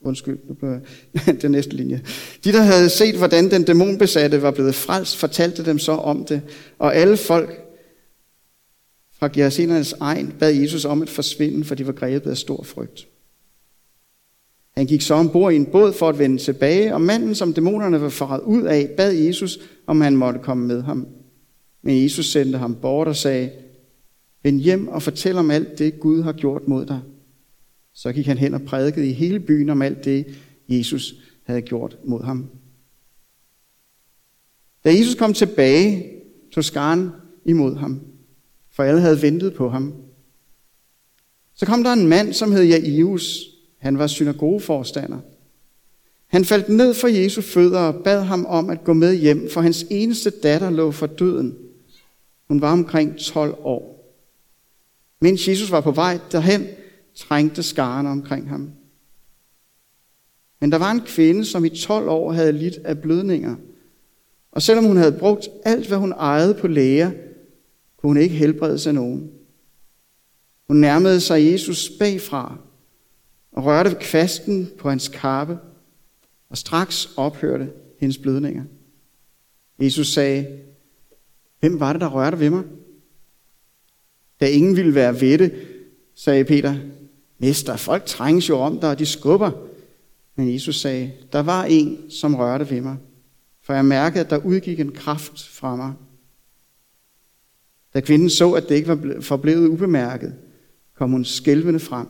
Undskyld, 0.00 0.38
nu 0.48 0.54
blev 0.54 0.80
det 1.42 1.50
næste 1.50 1.76
linje. 1.76 2.02
De, 2.44 2.52
der 2.52 2.62
havde 2.62 2.88
set, 2.88 3.16
hvordan 3.16 3.50
den 3.50 3.62
dæmonbesatte 3.62 4.42
var 4.42 4.50
blevet 4.50 4.74
frelst, 4.74 5.16
fortalte 5.16 5.64
dem 5.64 5.78
så 5.78 5.92
om 5.92 6.24
det, 6.24 6.42
og 6.78 6.96
alle 6.96 7.16
folk 7.16 7.50
fra 9.18 9.28
Gerasenernes 9.32 9.94
egen 10.00 10.34
bad 10.38 10.52
Jesus 10.52 10.84
om 10.84 11.02
at 11.02 11.10
forsvinde, 11.10 11.64
for 11.64 11.74
de 11.74 11.86
var 11.86 11.92
grebet 11.92 12.30
af 12.30 12.36
stor 12.36 12.62
frygt. 12.62 13.08
Han 14.76 14.86
gik 14.86 15.02
så 15.02 15.14
ombord 15.14 15.52
i 15.52 15.56
en 15.56 15.66
båd 15.66 15.92
for 15.92 16.08
at 16.08 16.18
vende 16.18 16.38
tilbage, 16.38 16.94
og 16.94 17.00
manden, 17.00 17.34
som 17.34 17.52
dæmonerne 17.52 18.00
var 18.00 18.08
faret 18.08 18.40
ud 18.40 18.62
af, 18.62 18.90
bad 18.96 19.12
Jesus, 19.12 19.58
om 19.86 20.00
han 20.00 20.16
måtte 20.16 20.40
komme 20.40 20.66
med 20.66 20.82
ham. 20.82 21.06
Men 21.82 22.02
Jesus 22.02 22.26
sendte 22.26 22.58
ham 22.58 22.74
bort 22.74 23.08
og 23.08 23.16
sagde, 23.16 23.50
Vend 24.42 24.60
hjem 24.60 24.88
og 24.88 25.02
fortæl 25.02 25.36
om 25.36 25.50
alt 25.50 25.78
det, 25.78 26.00
Gud 26.00 26.22
har 26.22 26.32
gjort 26.32 26.68
mod 26.68 26.86
dig. 26.86 27.00
Så 27.94 28.12
gik 28.12 28.26
han 28.26 28.38
hen 28.38 28.54
og 28.54 28.62
prædikede 28.62 29.08
i 29.08 29.12
hele 29.12 29.40
byen 29.40 29.70
om 29.70 29.82
alt 29.82 30.04
det, 30.04 30.26
Jesus 30.68 31.14
havde 31.44 31.62
gjort 31.62 31.98
mod 32.04 32.22
ham. 32.22 32.50
Da 34.84 34.90
Jesus 34.98 35.14
kom 35.14 35.34
tilbage, 35.34 36.10
tog 36.52 36.64
skaren 36.64 37.10
imod 37.44 37.76
ham, 37.76 38.00
for 38.70 38.82
alle 38.82 39.00
havde 39.00 39.22
ventet 39.22 39.54
på 39.54 39.68
ham. 39.68 39.94
Så 41.54 41.66
kom 41.66 41.82
der 41.82 41.92
en 41.92 42.08
mand, 42.08 42.32
som 42.32 42.52
hed 42.52 42.62
Jairus. 42.62 43.38
Han 43.78 43.98
var 43.98 44.06
synagogeforstander. 44.06 45.18
Han 46.26 46.44
faldt 46.44 46.68
ned 46.68 46.94
for 46.94 47.08
Jesu 47.08 47.40
fødder 47.40 47.80
og 47.80 48.04
bad 48.04 48.22
ham 48.22 48.46
om 48.46 48.70
at 48.70 48.84
gå 48.84 48.92
med 48.92 49.14
hjem, 49.14 49.50
for 49.50 49.60
hans 49.60 49.86
eneste 49.90 50.30
datter 50.30 50.70
lå 50.70 50.90
for 50.90 51.06
døden. 51.06 51.56
Hun 52.48 52.60
var 52.60 52.72
omkring 52.72 53.18
12 53.18 53.54
år. 53.58 54.14
Mens 55.20 55.48
Jesus 55.48 55.70
var 55.70 55.80
på 55.80 55.90
vej 55.90 56.18
derhen, 56.32 56.66
trængte 57.14 57.62
skaren 57.62 58.06
omkring 58.06 58.48
ham. 58.48 58.70
Men 60.60 60.72
der 60.72 60.78
var 60.78 60.90
en 60.90 61.00
kvinde, 61.00 61.44
som 61.44 61.64
i 61.64 61.68
12 61.68 62.08
år 62.08 62.32
havde 62.32 62.52
lidt 62.52 62.76
af 62.76 62.98
blødninger. 62.98 63.56
Og 64.52 64.62
selvom 64.62 64.84
hun 64.84 64.96
havde 64.96 65.18
brugt 65.18 65.48
alt, 65.64 65.88
hvad 65.88 65.98
hun 65.98 66.12
ejede 66.12 66.54
på 66.54 66.68
læger, 66.68 67.10
kunne 67.96 68.10
hun 68.10 68.16
ikke 68.16 68.34
helbrede 68.34 68.78
sig 68.78 68.92
nogen. 68.92 69.30
Hun 70.66 70.76
nærmede 70.76 71.20
sig 71.20 71.52
Jesus 71.52 71.90
bagfra 71.98 72.58
og 73.52 73.64
rørte 73.64 73.90
ved 73.90 73.96
kvasten 73.96 74.70
på 74.78 74.88
hans 74.88 75.08
kappe, 75.08 75.58
og 76.48 76.58
straks 76.58 77.08
ophørte 77.16 77.72
hendes 77.98 78.18
blødninger. 78.18 78.64
Jesus 79.78 80.12
sagde, 80.12 80.58
hvem 81.60 81.80
var 81.80 81.92
det, 81.92 82.00
der 82.00 82.08
rørte 82.08 82.40
ved 82.40 82.50
mig? 82.50 82.64
Da 84.40 84.46
ingen 84.48 84.76
ville 84.76 84.94
være 84.94 85.20
ved 85.20 85.38
det, 85.38 85.66
sagde 86.14 86.44
Peter, 86.44 86.76
Mester, 87.42 87.76
folk 87.76 88.04
trænges 88.06 88.48
jo 88.48 88.58
om 88.58 88.78
dig, 88.80 88.90
og 88.90 88.98
de 88.98 89.06
skubber. 89.06 89.50
Men 90.36 90.54
Jesus 90.54 90.80
sagde, 90.80 91.12
der 91.32 91.42
var 91.42 91.64
en, 91.64 92.10
som 92.10 92.34
rørte 92.34 92.70
ved 92.70 92.80
mig, 92.80 92.96
for 93.62 93.74
jeg 93.74 93.84
mærkede, 93.84 94.24
at 94.24 94.30
der 94.30 94.36
udgik 94.36 94.80
en 94.80 94.92
kraft 94.92 95.48
fra 95.48 95.76
mig. 95.76 95.92
Da 97.94 98.00
kvinden 98.00 98.30
så, 98.30 98.52
at 98.52 98.68
det 98.68 98.74
ikke 98.74 98.88
var 98.88 99.20
forblevet 99.20 99.68
ubemærket, 99.68 100.34
kom 100.96 101.10
hun 101.10 101.24
skælvende 101.24 101.80
frem, 101.80 102.06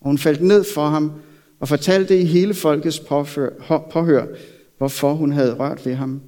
og 0.00 0.06
hun 0.06 0.18
faldt 0.18 0.42
ned 0.42 0.64
for 0.74 0.86
ham 0.86 1.12
og 1.60 1.68
fortalte 1.68 2.20
i 2.20 2.24
hele 2.24 2.54
folkets 2.54 3.00
påfør, 3.00 3.82
påhør, 3.90 4.26
hvorfor 4.78 5.14
hun 5.14 5.32
havde 5.32 5.54
rørt 5.54 5.86
ved 5.86 5.94
ham, 5.94 6.22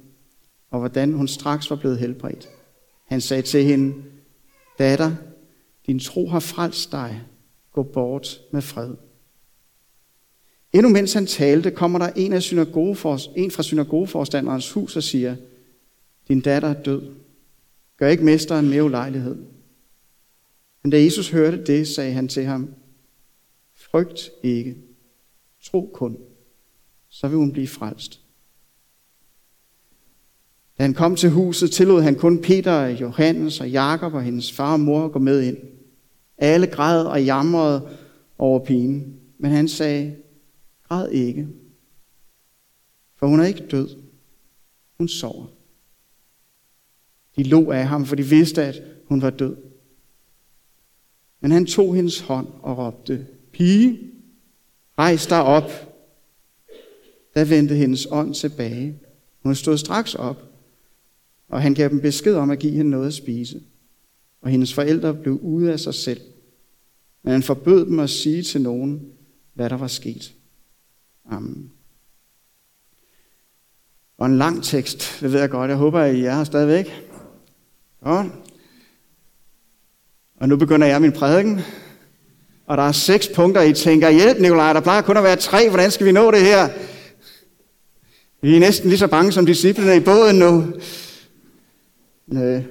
og 0.71 0.79
hvordan 0.79 1.13
hun 1.13 1.27
straks 1.27 1.69
var 1.69 1.75
blevet 1.75 1.97
helbredt. 1.97 2.49
Han 3.07 3.21
sagde 3.21 3.41
til 3.41 3.63
hende, 3.63 3.93
datter, 4.79 5.11
din 5.87 5.99
tro 5.99 6.27
har 6.27 6.39
frelst 6.39 6.91
dig. 6.91 7.21
Gå 7.71 7.83
bort 7.83 8.41
med 8.51 8.61
fred. 8.61 8.95
Endnu 10.73 10.89
mens 10.89 11.13
han 11.13 11.25
talte, 11.25 11.71
kommer 11.71 11.99
der 11.99 12.09
en, 12.15 12.33
af 12.33 12.51
en 13.35 13.51
fra 13.51 13.63
synagogeforstanderens 13.63 14.71
hus 14.71 14.95
og 14.95 15.03
siger, 15.03 15.35
din 16.27 16.41
datter 16.41 16.69
er 16.69 16.83
død. 16.83 17.13
Gør 17.97 18.07
ikke 18.07 18.23
mesteren 18.23 18.69
mere 18.69 18.83
ulejlighed. 18.83 19.37
Men 20.83 20.91
da 20.91 21.03
Jesus 21.03 21.29
hørte 21.29 21.63
det, 21.63 21.87
sagde 21.87 22.13
han 22.13 22.27
til 22.27 22.43
ham, 22.43 22.73
frygt 23.73 24.29
ikke, 24.43 24.77
tro 25.63 25.91
kun, 25.93 26.17
så 27.09 27.27
vil 27.27 27.37
hun 27.37 27.51
blive 27.51 27.67
frelst. 27.67 28.21
Da 30.77 30.83
han 30.83 30.93
kom 30.93 31.15
til 31.15 31.29
huset, 31.29 31.71
tillod 31.71 32.01
han 32.01 32.15
kun 32.15 32.41
Peter, 32.41 32.87
Johannes 32.87 33.61
og 33.61 33.69
Jakob 33.69 34.13
og 34.13 34.23
hendes 34.23 34.51
far 34.51 34.73
og 34.73 34.79
mor 34.79 35.07
gå 35.07 35.19
med 35.19 35.41
ind. 35.41 35.57
Alle 36.41 36.67
græd 36.67 37.05
og 37.05 37.23
jamrede 37.25 37.97
over 38.37 38.65
pigen, 38.65 39.19
men 39.37 39.51
han 39.51 39.67
sagde, 39.67 40.15
græd 40.87 41.09
ikke, 41.09 41.47
for 43.15 43.27
hun 43.27 43.39
er 43.39 43.45
ikke 43.45 43.67
død. 43.67 43.89
Hun 44.97 45.07
sover. 45.07 45.47
De 47.35 47.43
lå 47.43 47.71
af 47.71 47.87
ham, 47.87 48.05
for 48.05 48.15
de 48.15 48.23
vidste, 48.23 48.63
at 48.63 48.81
hun 49.07 49.21
var 49.21 49.29
død. 49.29 49.57
Men 51.41 51.51
han 51.51 51.65
tog 51.65 51.95
hendes 51.95 52.19
hånd 52.19 52.47
og 52.61 52.77
råbte, 52.77 53.27
Pige, 53.51 53.99
rejs 54.97 55.27
dig 55.27 55.43
op. 55.43 55.71
Da 57.35 57.43
vendte 57.43 57.75
hendes 57.75 58.07
ånd 58.11 58.33
tilbage. 58.33 58.99
Hun 59.43 59.55
stod 59.55 59.77
straks 59.77 60.15
op, 60.15 60.41
og 61.47 61.61
han 61.61 61.73
gav 61.73 61.89
dem 61.89 62.01
besked 62.01 62.35
om 62.35 62.49
at 62.49 62.59
give 62.59 62.73
hende 62.73 62.91
noget 62.91 63.07
at 63.07 63.13
spise. 63.13 63.61
Og 64.41 64.49
hendes 64.49 64.73
forældre 64.73 65.13
blev 65.13 65.39
ude 65.41 65.71
af 65.71 65.79
sig 65.79 65.93
selv. 65.93 66.21
Men 67.23 67.31
han 67.31 67.43
forbød 67.43 67.85
dem 67.85 67.99
at 67.99 68.09
sige 68.09 68.43
til 68.43 68.61
nogen, 68.61 69.05
hvad 69.53 69.69
der 69.69 69.77
var 69.77 69.87
sket. 69.87 70.33
Amen. 71.31 71.71
Og 74.17 74.25
en 74.25 74.37
lang 74.37 74.63
tekst, 74.63 75.17
det 75.21 75.33
ved 75.33 75.39
jeg 75.39 75.49
godt. 75.49 75.69
Jeg 75.69 75.77
håber, 75.77 75.99
at 75.99 76.15
I 76.15 76.23
er 76.23 76.35
her 76.35 76.43
stadigvæk. 76.43 76.85
Godt. 78.03 78.27
Og 80.39 80.49
nu 80.49 80.55
begynder 80.55 80.87
jeg 80.87 81.01
min 81.01 81.11
prædiken. 81.11 81.61
Og 82.65 82.77
der 82.77 82.83
er 82.83 82.91
seks 82.91 83.27
punkter, 83.35 83.61
I 83.61 83.73
tænker, 83.73 84.09
hjælp 84.09 84.39
Nikolaj, 84.39 84.73
der 84.73 84.79
plejer 84.79 85.01
kun 85.01 85.17
at 85.17 85.23
være 85.23 85.35
tre, 85.35 85.69
hvordan 85.69 85.91
skal 85.91 86.05
vi 86.05 86.11
nå 86.11 86.31
det 86.31 86.41
her? 86.41 86.69
Vi 88.41 88.55
er 88.55 88.59
næsten 88.59 88.89
lige 88.89 88.99
så 88.99 89.07
bange 89.07 89.31
som 89.31 89.45
disciplene 89.45 89.95
i 89.95 89.99
båden 89.99 90.39
nu. 90.39 90.73
Øh, 92.33 92.63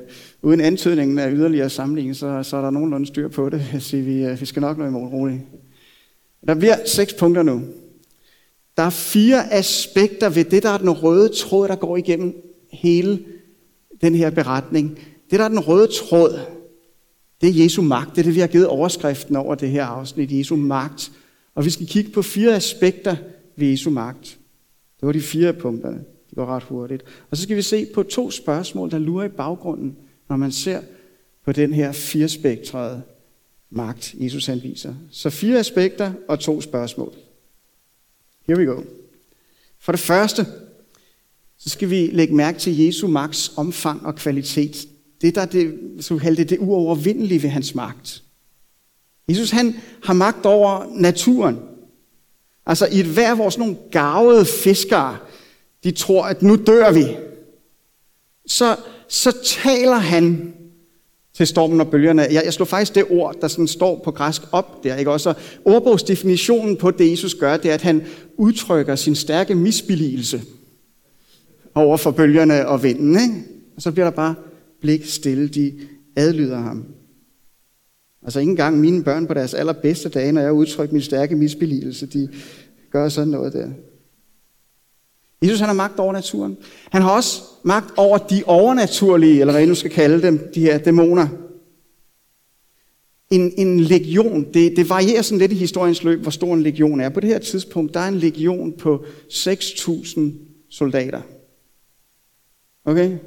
uden 0.42 0.60
antydningen 0.60 1.18
af 1.18 1.32
yderligere 1.32 1.70
sammenligning, 1.70 2.16
så, 2.16 2.42
så 2.42 2.56
er 2.56 2.62
der 2.62 2.70
nogenlunde 2.70 3.06
styr 3.06 3.28
på 3.28 3.48
det. 3.48 3.62
Jeg 3.72 3.82
siger, 3.82 4.04
vi, 4.04 4.24
øh, 4.24 4.40
vi 4.40 4.46
skal 4.46 4.60
nok 4.60 4.78
nå 4.78 4.86
i 4.86 4.90
morgen 4.90 5.08
roligt. 5.08 5.40
Der 6.46 6.54
bliver 6.54 6.76
seks 6.86 7.14
punkter 7.14 7.42
nu. 7.42 7.62
Der 8.76 8.82
er 8.82 8.90
fire 8.90 9.52
aspekter 9.52 10.28
ved 10.28 10.44
det, 10.44 10.62
der 10.62 10.70
er 10.70 10.78
den 10.78 10.90
røde 10.90 11.28
tråd, 11.28 11.68
der 11.68 11.76
går 11.76 11.96
igennem 11.96 12.34
hele 12.72 13.24
den 14.00 14.14
her 14.14 14.30
beretning. 14.30 14.98
Det, 15.30 15.38
der 15.38 15.44
er 15.44 15.48
den 15.48 15.60
røde 15.60 15.86
tråd, 15.86 16.40
det 17.40 17.48
er 17.48 17.62
Jesu 17.62 17.82
magt. 17.82 18.10
Det 18.10 18.18
er 18.18 18.22
det, 18.22 18.34
vi 18.34 18.40
har 18.40 18.46
givet 18.46 18.66
overskriften 18.66 19.36
over 19.36 19.54
det 19.54 19.70
her 19.70 19.84
afsnit, 19.84 20.32
Jesu 20.32 20.56
magt. 20.56 21.12
Og 21.54 21.64
vi 21.64 21.70
skal 21.70 21.86
kigge 21.86 22.10
på 22.10 22.22
fire 22.22 22.54
aspekter 22.54 23.16
ved 23.56 23.66
Jesu 23.66 23.90
magt. 23.90 24.38
Det 25.00 25.06
var 25.06 25.12
de 25.12 25.20
fire 25.20 25.52
punkterne. 25.52 26.04
Det 26.28 26.36
går 26.36 26.46
ret 26.46 26.62
hurtigt. 26.62 27.02
Og 27.30 27.36
så 27.36 27.42
skal 27.42 27.56
vi 27.56 27.62
se 27.62 27.86
på 27.94 28.02
to 28.02 28.30
spørgsmål, 28.30 28.90
der 28.90 28.98
lurer 28.98 29.24
i 29.24 29.28
baggrunden, 29.28 29.96
når 30.30 30.36
man 30.36 30.52
ser 30.52 30.82
på 31.44 31.52
den 31.52 31.72
her 31.72 31.92
firespektrede 31.92 33.02
magt, 33.70 34.14
Jesus 34.14 34.48
anviser. 34.48 34.94
Så 35.10 35.30
fire 35.30 35.58
aspekter 35.58 36.12
og 36.28 36.40
to 36.40 36.60
spørgsmål. 36.60 37.12
Here 38.46 38.58
we 38.58 38.64
go. 38.64 38.82
For 39.78 39.92
det 39.92 40.00
første, 40.00 40.46
så 41.58 41.68
skal 41.68 41.90
vi 41.90 42.06
lægge 42.06 42.34
mærke 42.34 42.58
til 42.58 42.78
Jesu 42.78 43.08
magts 43.08 43.52
omfang 43.56 44.06
og 44.06 44.14
kvalitet. 44.14 44.76
Det 45.20 45.34
der 45.34 45.44
det, 45.44 45.78
så 46.00 46.18
kalde 46.18 46.36
det, 46.36 46.50
det 46.50 46.58
uovervindelige 46.58 47.42
ved 47.42 47.50
hans 47.50 47.74
magt. 47.74 48.22
Jesus 49.28 49.50
han 49.50 49.74
har 50.02 50.14
magt 50.14 50.46
over 50.46 50.86
naturen. 51.00 51.58
Altså 52.66 52.86
i 52.86 53.00
et 53.00 53.06
hver 53.06 53.34
vores 53.34 53.58
nogle 53.58 53.76
gavede 53.90 54.44
fiskere, 54.44 55.18
de 55.84 55.90
tror, 55.90 56.24
at 56.24 56.42
nu 56.42 56.56
dør 56.66 56.92
vi. 56.92 57.16
Så, 58.46 58.76
så 59.10 59.36
taler 59.62 59.96
han 59.96 60.54
til 61.34 61.46
stormen 61.46 61.80
og 61.80 61.90
bølgerne. 61.90 62.22
Jeg, 62.22 62.42
jeg 62.44 62.52
slog 62.52 62.68
faktisk 62.68 62.94
det 62.94 63.04
ord, 63.10 63.36
der 63.40 63.48
sådan 63.48 63.68
står 63.68 64.00
på 64.04 64.10
græsk 64.10 64.42
op 64.52 64.84
der. 64.84 64.96
Ikke? 64.96 65.10
Også 65.10 65.34
ordbogsdefinitionen 65.64 66.76
på 66.76 66.90
det, 66.90 67.10
Jesus 67.10 67.34
gør, 67.34 67.56
det 67.56 67.70
er, 67.70 67.74
at 67.74 67.82
han 67.82 68.02
udtrykker 68.36 68.96
sin 68.96 69.14
stærke 69.14 69.54
misbilligelse 69.54 70.42
over 71.74 71.96
for 71.96 72.10
bølgerne 72.10 72.68
og 72.68 72.82
vinden. 72.82 73.20
Ikke? 73.20 73.34
Og 73.76 73.82
så 73.82 73.92
bliver 73.92 74.06
der 74.06 74.16
bare 74.16 74.34
blik 74.80 75.06
stille. 75.06 75.48
De 75.48 75.72
adlyder 76.16 76.58
ham. 76.58 76.84
Altså 78.22 78.40
ikke 78.40 78.50
engang 78.50 78.80
mine 78.80 79.04
børn 79.04 79.26
på 79.26 79.34
deres 79.34 79.54
allerbedste 79.54 80.08
dage, 80.08 80.32
når 80.32 80.40
jeg 80.40 80.52
udtrykker 80.52 80.92
min 80.92 81.02
stærke 81.02 81.36
misbilligelse, 81.36 82.06
de 82.06 82.28
gør 82.92 83.08
sådan 83.08 83.28
noget 83.28 83.52
der. 83.52 83.68
Jesus 85.42 85.60
han 85.60 85.68
har 85.68 85.74
magt 85.74 85.98
over 85.98 86.12
naturen. 86.12 86.56
Han 86.90 87.02
har 87.02 87.10
også 87.10 87.42
magt 87.62 87.90
over 87.96 88.18
de 88.18 88.42
overnaturlige, 88.46 89.40
eller 89.40 89.52
hvad 89.52 89.60
jeg 89.60 89.68
nu 89.68 89.74
skal 89.74 89.90
kalde 89.90 90.22
dem, 90.22 90.50
de 90.54 90.60
her 90.60 90.78
dæmoner. 90.78 91.28
En, 93.30 93.52
en 93.56 93.80
legion, 93.80 94.46
det, 94.54 94.76
det 94.76 94.88
varierer 94.88 95.22
sådan 95.22 95.38
lidt 95.38 95.52
i 95.52 95.54
historiens 95.54 96.02
løb, 96.02 96.20
hvor 96.20 96.30
stor 96.30 96.54
en 96.54 96.62
legion 96.62 97.00
er. 97.00 97.08
På 97.08 97.20
det 97.20 97.28
her 97.28 97.38
tidspunkt, 97.38 97.94
der 97.94 98.00
er 98.00 98.08
en 98.08 98.18
legion 98.18 98.72
på 98.72 99.04
6.000 99.28 100.20
soldater. 100.70 101.22
Okay? 102.84 103.18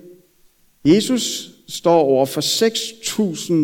Jesus 0.85 1.51
står 1.67 1.99
over 1.99 2.25
for 2.25 2.41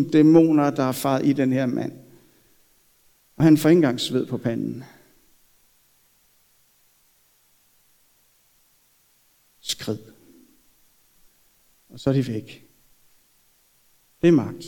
6.000 0.06 0.10
dæmoner, 0.10 0.70
der 0.70 0.82
er 0.82 0.92
faret 0.92 1.26
i 1.26 1.32
den 1.32 1.52
her 1.52 1.66
mand. 1.66 1.92
Og 3.36 3.44
han 3.44 3.56
får 3.56 3.68
ikke 3.68 3.78
engang 3.78 4.00
sved 4.00 4.26
på 4.26 4.36
panden. 4.36 4.84
Skrid. 9.60 9.98
Og 11.88 12.00
så 12.00 12.10
er 12.10 12.14
de 12.14 12.28
væk. 12.28 12.66
Det 14.22 14.28
er 14.28 14.32
magt. 14.32 14.64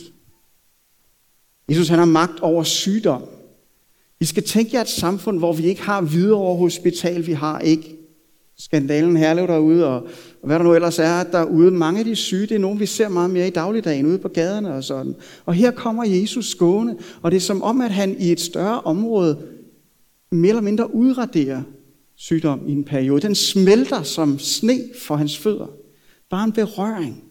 Jesus 1.69 1.87
han 1.87 1.99
har 1.99 2.05
magt 2.05 2.39
over 2.39 2.63
sygdom. 2.63 3.23
I 4.19 4.25
skal 4.25 4.43
tænke 4.43 4.75
jer 4.75 4.81
et 4.81 4.89
samfund, 4.89 5.39
hvor 5.39 5.53
vi 5.53 5.63
ikke 5.63 5.81
har 5.81 6.01
videre 6.01 6.57
hospital, 6.57 7.27
vi 7.27 7.31
har 7.31 7.59
ikke 7.59 7.97
skandalen 8.57 9.17
herlev 9.17 9.47
derude, 9.47 9.87
og, 9.87 10.01
og 10.41 10.47
hvad 10.47 10.59
der 10.59 10.65
nu 10.65 10.73
ellers 10.73 10.99
er 10.99 11.23
derude. 11.23 11.71
Mange 11.71 11.99
af 11.99 12.05
de 12.05 12.15
syge, 12.15 12.41
det 12.41 12.55
er 12.55 12.59
nogen, 12.59 12.79
vi 12.79 12.85
ser 12.85 13.09
meget 13.09 13.29
mere 13.29 13.47
i 13.47 13.51
dagligdagen 13.51 14.05
ude 14.05 14.17
på 14.17 14.27
gaderne 14.27 14.73
og 14.73 14.83
sådan. 14.83 15.15
Og 15.45 15.53
her 15.53 15.71
kommer 15.71 16.03
Jesus 16.03 16.51
skåne, 16.51 16.97
og 17.21 17.31
det 17.31 17.37
er 17.37 17.41
som 17.41 17.63
om, 17.63 17.81
at 17.81 17.91
han 17.91 18.15
i 18.19 18.31
et 18.31 18.41
større 18.41 18.81
område 18.81 19.47
mere 20.31 20.49
eller 20.49 20.61
mindre 20.61 20.95
udraderer 20.95 21.61
sygdom 22.23 22.67
i 22.67 22.71
en 22.71 22.83
periode. 22.83 23.21
Den 23.21 23.35
smelter 23.35 24.03
som 24.03 24.39
sne 24.39 24.79
for 24.99 25.15
hans 25.15 25.37
fødder. 25.37 25.67
Bare 26.29 26.43
en 26.43 26.51
berøring. 26.51 27.23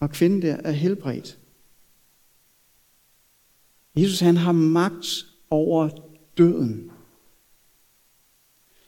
Og 0.00 0.10
kvinden 0.10 0.42
der 0.42 0.56
er 0.56 0.72
helbredt. 0.72 1.38
Jesus 3.96 4.20
han 4.20 4.36
har 4.36 4.52
magt 4.52 5.26
over 5.50 5.88
døden. 6.38 6.90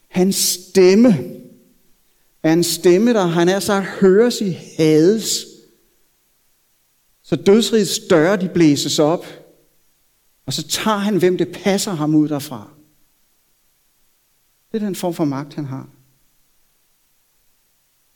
Hans 0.07 0.35
stemme 0.35 1.09
er 2.43 2.53
en 2.53 2.63
stemme, 2.63 3.13
der 3.13 3.25
han 3.25 3.49
er 3.49 3.59
sagt 3.59 3.85
høres 3.85 4.41
i 4.41 4.57
hades. 4.77 5.45
Så 7.23 7.35
dødsrigets 7.35 7.99
døre, 8.09 8.37
de 8.37 8.49
blæses 8.53 8.99
op. 8.99 9.25
Og 10.45 10.53
så 10.53 10.67
tager 10.67 10.97
han, 10.97 11.17
hvem 11.17 11.37
det 11.37 11.51
passer 11.63 11.91
ham 11.91 12.15
ud 12.15 12.29
derfra. 12.29 12.78
Det 14.71 14.81
er 14.81 14.85
den 14.85 14.95
form 14.95 15.13
for 15.13 15.25
magt, 15.25 15.53
han 15.53 15.65
har. 15.65 15.89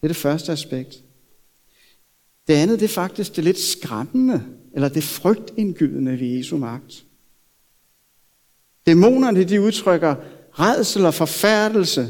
Det 0.02 0.04
er 0.04 0.08
det 0.08 0.18
første 0.18 0.52
aspekt. 0.52 0.96
Det 2.48 2.54
andet, 2.54 2.80
det 2.80 2.86
er 2.86 2.94
faktisk 2.94 3.36
det 3.36 3.44
lidt 3.44 3.60
skræmmende, 3.60 4.44
eller 4.74 4.90
det 4.90 5.04
frygtindgydende 5.04 6.20
ved 6.20 6.28
Jesu 6.28 6.58
magt. 6.58 7.06
Dæmonerne, 8.86 9.44
de 9.44 9.62
udtrykker 9.62 10.16
redsel 10.52 11.06
og 11.06 11.14
forfærdelse. 11.14 12.10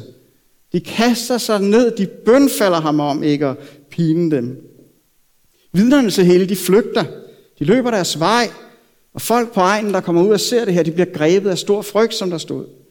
De 0.71 0.81
kaster 0.81 1.37
sig 1.37 1.61
ned, 1.61 1.97
de 1.97 2.07
bønfalder 2.25 2.81
ham 2.81 2.99
om 2.99 3.23
ikke 3.23 3.45
at 3.45 3.57
pine 3.89 4.31
dem. 4.31 4.69
Vidnerne 5.71 6.11
til 6.11 6.25
hele, 6.25 6.49
de 6.49 6.55
flygter. 6.55 7.03
De 7.59 7.65
løber 7.65 7.91
deres 7.91 8.19
vej, 8.19 8.47
og 9.13 9.21
folk 9.21 9.53
på 9.53 9.59
egnen, 9.59 9.93
der 9.93 10.01
kommer 10.01 10.23
ud 10.23 10.29
og 10.29 10.39
ser 10.39 10.65
det 10.65 10.73
her, 10.73 10.83
de 10.83 10.91
bliver 10.91 11.13
grebet 11.13 11.49
af 11.49 11.57
stor 11.57 11.81
frygt, 11.81 12.13
som 12.13 12.29
der 12.29 12.37
stod. 12.37 12.82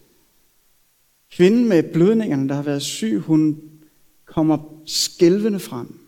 Kvinden 1.32 1.68
med 1.68 1.82
blødningerne, 1.82 2.48
der 2.48 2.54
har 2.54 2.62
været 2.62 2.82
syg, 2.82 3.18
hun 3.18 3.60
kommer 4.24 4.82
skælvende 4.86 5.58
frem. 5.58 5.98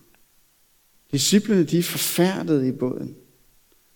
Disciplene, 1.12 1.64
de 1.64 1.78
er 1.78 1.82
forfærdet 1.82 2.66
i 2.66 2.72
båden. 2.72 3.06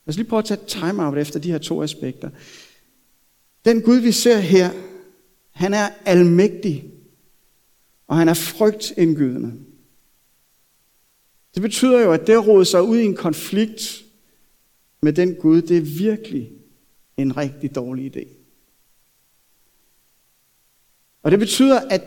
Lad 0.05 0.13
os 0.13 0.17
lige 0.17 0.29
prøve 0.29 0.39
at 0.39 0.45
tage 0.45 0.61
time-out 0.67 1.19
efter 1.19 1.41
de 1.41 1.51
her 1.51 1.59
to 1.59 1.83
aspekter. 1.83 2.31
Den 3.65 3.83
Gud, 3.83 3.97
vi 3.97 4.13
ser 4.13 4.39
her, 4.39 4.71
han 5.51 5.75
er 5.75 5.89
almægtig, 6.05 6.93
og 8.07 8.17
han 8.17 8.29
er 8.29 8.35
frygtindgydende. 8.35 9.53
Det 11.55 11.63
betyder 11.63 12.01
jo, 12.01 12.13
at 12.13 12.27
det 12.27 12.35
at 12.35 12.65
sig 12.65 12.83
ud 12.83 12.99
i 12.99 13.05
en 13.05 13.17
konflikt 13.17 14.05
med 15.01 15.13
den 15.13 15.35
Gud, 15.35 15.63
det 15.63 15.77
er 15.77 15.99
virkelig 15.99 16.53
en 17.17 17.37
rigtig 17.37 17.75
dårlig 17.75 18.17
idé. 18.17 18.38
Og 21.29 21.33
det 21.33 21.39
betyder, 21.39 21.81
at 21.81 22.03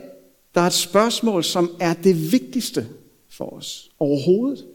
der 0.55 0.61
er 0.61 0.65
et 0.65 0.73
spørgsmål, 0.73 1.43
som 1.43 1.69
er 1.79 1.93
det 1.93 2.31
vigtigste 2.31 2.89
for 3.29 3.45
os 3.45 3.91
overhovedet. 3.99 4.67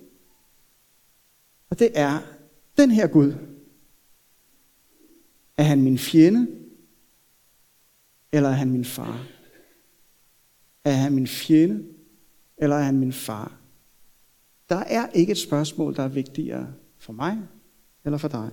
Og 1.71 1.79
det 1.79 1.91
er, 1.95 2.21
den 2.77 2.91
her 2.91 3.07
Gud, 3.07 3.35
er 5.57 5.63
han 5.63 5.83
min 5.83 5.99
fjende, 5.99 6.47
eller 8.33 8.49
er 8.49 8.53
han 8.53 8.71
min 8.71 8.85
far? 8.85 9.27
Er 10.85 10.93
han 10.93 11.15
min 11.15 11.27
fjende, 11.27 11.85
eller 12.59 12.77
er 12.77 12.83
han 12.83 12.99
min 12.99 13.13
far? 13.13 13.59
Der 14.69 14.77
er 14.77 15.09
ikke 15.09 15.31
et 15.31 15.39
spørgsmål, 15.39 15.97
der 15.97 16.03
er 16.03 16.09
vigtigere 16.09 16.75
for 16.99 17.13
mig 17.13 17.39
eller 18.05 18.19
for 18.19 18.29
dig. 18.29 18.51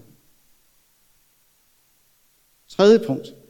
Tredje 2.67 2.99
punkt. 3.07 3.42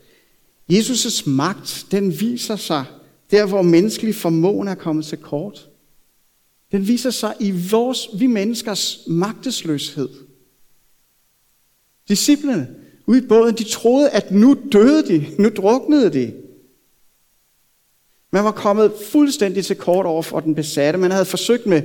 Jesus' 0.74 1.30
magt, 1.30 1.86
den 1.92 2.20
viser 2.20 2.56
sig 2.56 2.86
der, 3.32 3.46
hvor 3.46 3.62
menneskelig 3.62 4.16
formåen 4.16 4.68
er 4.68 4.76
kommet 4.76 5.06
til 5.06 5.18
kort. 5.18 5.70
Den 6.72 6.88
viser 6.88 7.10
sig 7.10 7.36
i 7.40 7.52
vores, 7.72 8.10
vi 8.20 8.28
menneskers 8.28 9.00
magtesløshed. 9.08 10.10
Disciplene 12.08 12.68
ude 13.08 13.18
i 13.18 13.28
båden, 13.28 13.56
de 13.56 13.64
troede, 13.64 14.10
at 14.10 14.32
nu 14.32 14.58
døde 14.72 15.08
de, 15.08 15.26
nu 15.40 15.50
druknede 15.50 16.14
de. 16.14 16.34
Man 18.32 18.44
var 18.44 18.52
kommet 18.52 18.92
fuldstændig 19.12 19.66
til 19.66 19.76
kort 19.76 20.06
over 20.06 20.22
for 20.22 20.40
den 20.40 20.56
besatte. 20.56 21.00
Man 21.00 21.12
havde 21.12 21.26
forsøgt 21.26 21.66
med 21.66 21.82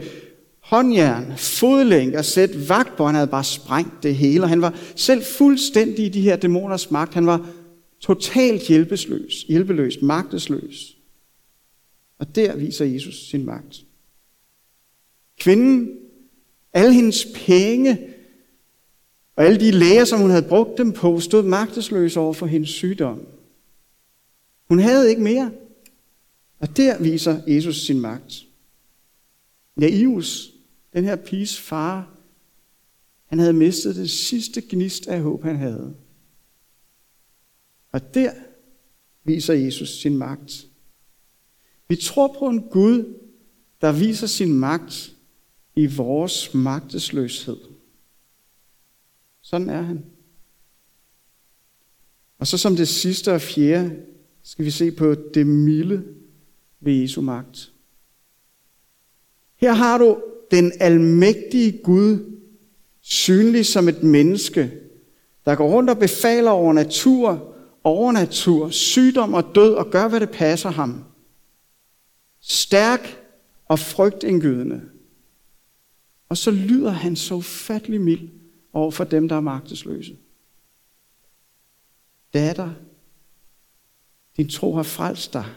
håndjern, 0.61 1.33
fodlænk 1.37 2.14
og 2.14 2.24
sæt 2.24 2.68
vagt 2.68 2.96
på. 2.96 3.07
Han 3.07 3.14
havde 3.14 3.29
bare 3.29 3.44
sprængt 3.44 4.03
det 4.03 4.16
hele. 4.16 4.42
Og 4.42 4.48
han 4.48 4.62
var 4.62 4.74
selv 4.96 5.22
fuldstændig 5.24 6.05
i 6.05 6.09
de 6.09 6.20
her 6.20 6.37
dæmoners 6.37 6.90
magt. 6.90 7.14
Han 7.14 7.27
var 7.27 7.46
totalt 8.01 8.69
hjælpeløs, 8.69 9.43
hjælpeløs, 9.43 10.03
magtesløs. 10.03 10.97
Og 12.19 12.35
der 12.35 12.57
viser 12.57 12.85
Jesus 12.85 13.29
sin 13.31 13.45
magt. 13.45 13.85
Kvinden, 15.39 15.99
alle 16.73 16.93
hendes 16.95 17.27
penge 17.35 18.15
og 19.37 19.45
alle 19.45 19.61
de 19.61 19.71
læger, 19.71 20.05
som 20.05 20.21
hun 20.21 20.31
havde 20.31 20.49
brugt 20.49 20.79
dem 20.79 20.93
på, 20.93 21.21
stod 21.21 21.43
magtesløs 21.43 22.17
over 22.17 22.33
for 22.33 22.47
hendes 22.47 22.71
sygdom. 22.71 23.27
Hun 24.69 24.79
havde 24.79 25.11
ikke 25.11 25.23
mere. 25.23 25.53
Og 26.59 26.77
der 26.77 27.03
viser 27.03 27.41
Jesus 27.47 27.87
sin 27.87 28.01
magt. 28.01 28.45
Naivus, 29.77 30.53
den 30.93 31.05
her 31.05 31.17
piges 31.17 31.61
far, 31.61 32.15
han 33.27 33.39
havde 33.39 33.53
mistet 33.53 33.97
det 33.97 34.11
sidste 34.11 34.63
gnist 34.71 35.09
af 35.09 35.21
håb, 35.21 35.43
han 35.43 35.57
havde. 35.57 35.95
Og 37.99 38.15
der 38.15 38.33
viser 39.25 39.55
Jesus 39.55 40.01
sin 40.01 40.17
magt. 40.17 40.67
Vi 41.89 41.97
tror 41.97 42.37
på 42.39 42.49
en 42.49 42.63
Gud, 42.71 43.15
der 43.81 43.93
viser 43.93 44.27
sin 44.27 44.55
magt 44.55 45.17
i 45.77 45.87
vores 45.87 46.55
magtesløshed. 46.55 47.57
Sådan 49.43 49.71
er 49.71 49.83
han. 49.83 50.05
Og 52.39 52.47
så 52.47 52.59
som 52.59 52.77
det 52.77 52.89
sidste 52.89 53.35
og 53.35 53.41
fjerde, 53.41 54.03
skal 54.43 54.65
vi 54.65 54.71
se 54.71 54.91
på 54.91 55.15
det 55.35 55.47
milde 55.47 56.05
ved 56.81 56.93
Jesu 56.93 57.21
magt. 57.21 57.73
Her 59.57 59.73
har 59.73 59.99
du 59.99 60.23
den 60.51 60.73
almægtige 60.81 61.83
Gud 61.83 62.41
synlig 63.01 63.67
som 63.67 63.89
et 63.89 64.03
menneske, 64.03 64.73
der 65.45 65.55
går 65.55 65.69
rundt 65.69 65.91
og 65.91 65.99
befaler 65.99 66.51
over 66.51 66.73
natur, 66.73 67.55
overnatur, 67.85 68.71
sygdom 68.71 69.35
og 69.35 69.55
død 69.55 69.75
og 69.75 69.91
gør, 69.91 70.09
hvad 70.09 70.21
det 70.21 70.31
passer 70.31 70.71
ham. 70.71 71.05
Stærk 72.41 73.01
og 73.64 73.79
frygtindgydende. 73.79 74.91
Og 76.29 76.37
så 76.37 76.51
lyder 76.51 76.91
han 76.91 77.17
så 77.17 77.35
ufattelig 77.35 78.01
mild 78.01 78.29
over 78.73 78.91
for 78.91 79.05
dem, 79.05 79.29
der 79.29 79.37
er 79.37 79.41
magtesløse. 79.41 80.17
Datter, 82.33 82.75
din 84.37 84.49
tro 84.49 84.75
har 84.75 84.83
frelst 84.83 85.33
dig. 85.33 85.55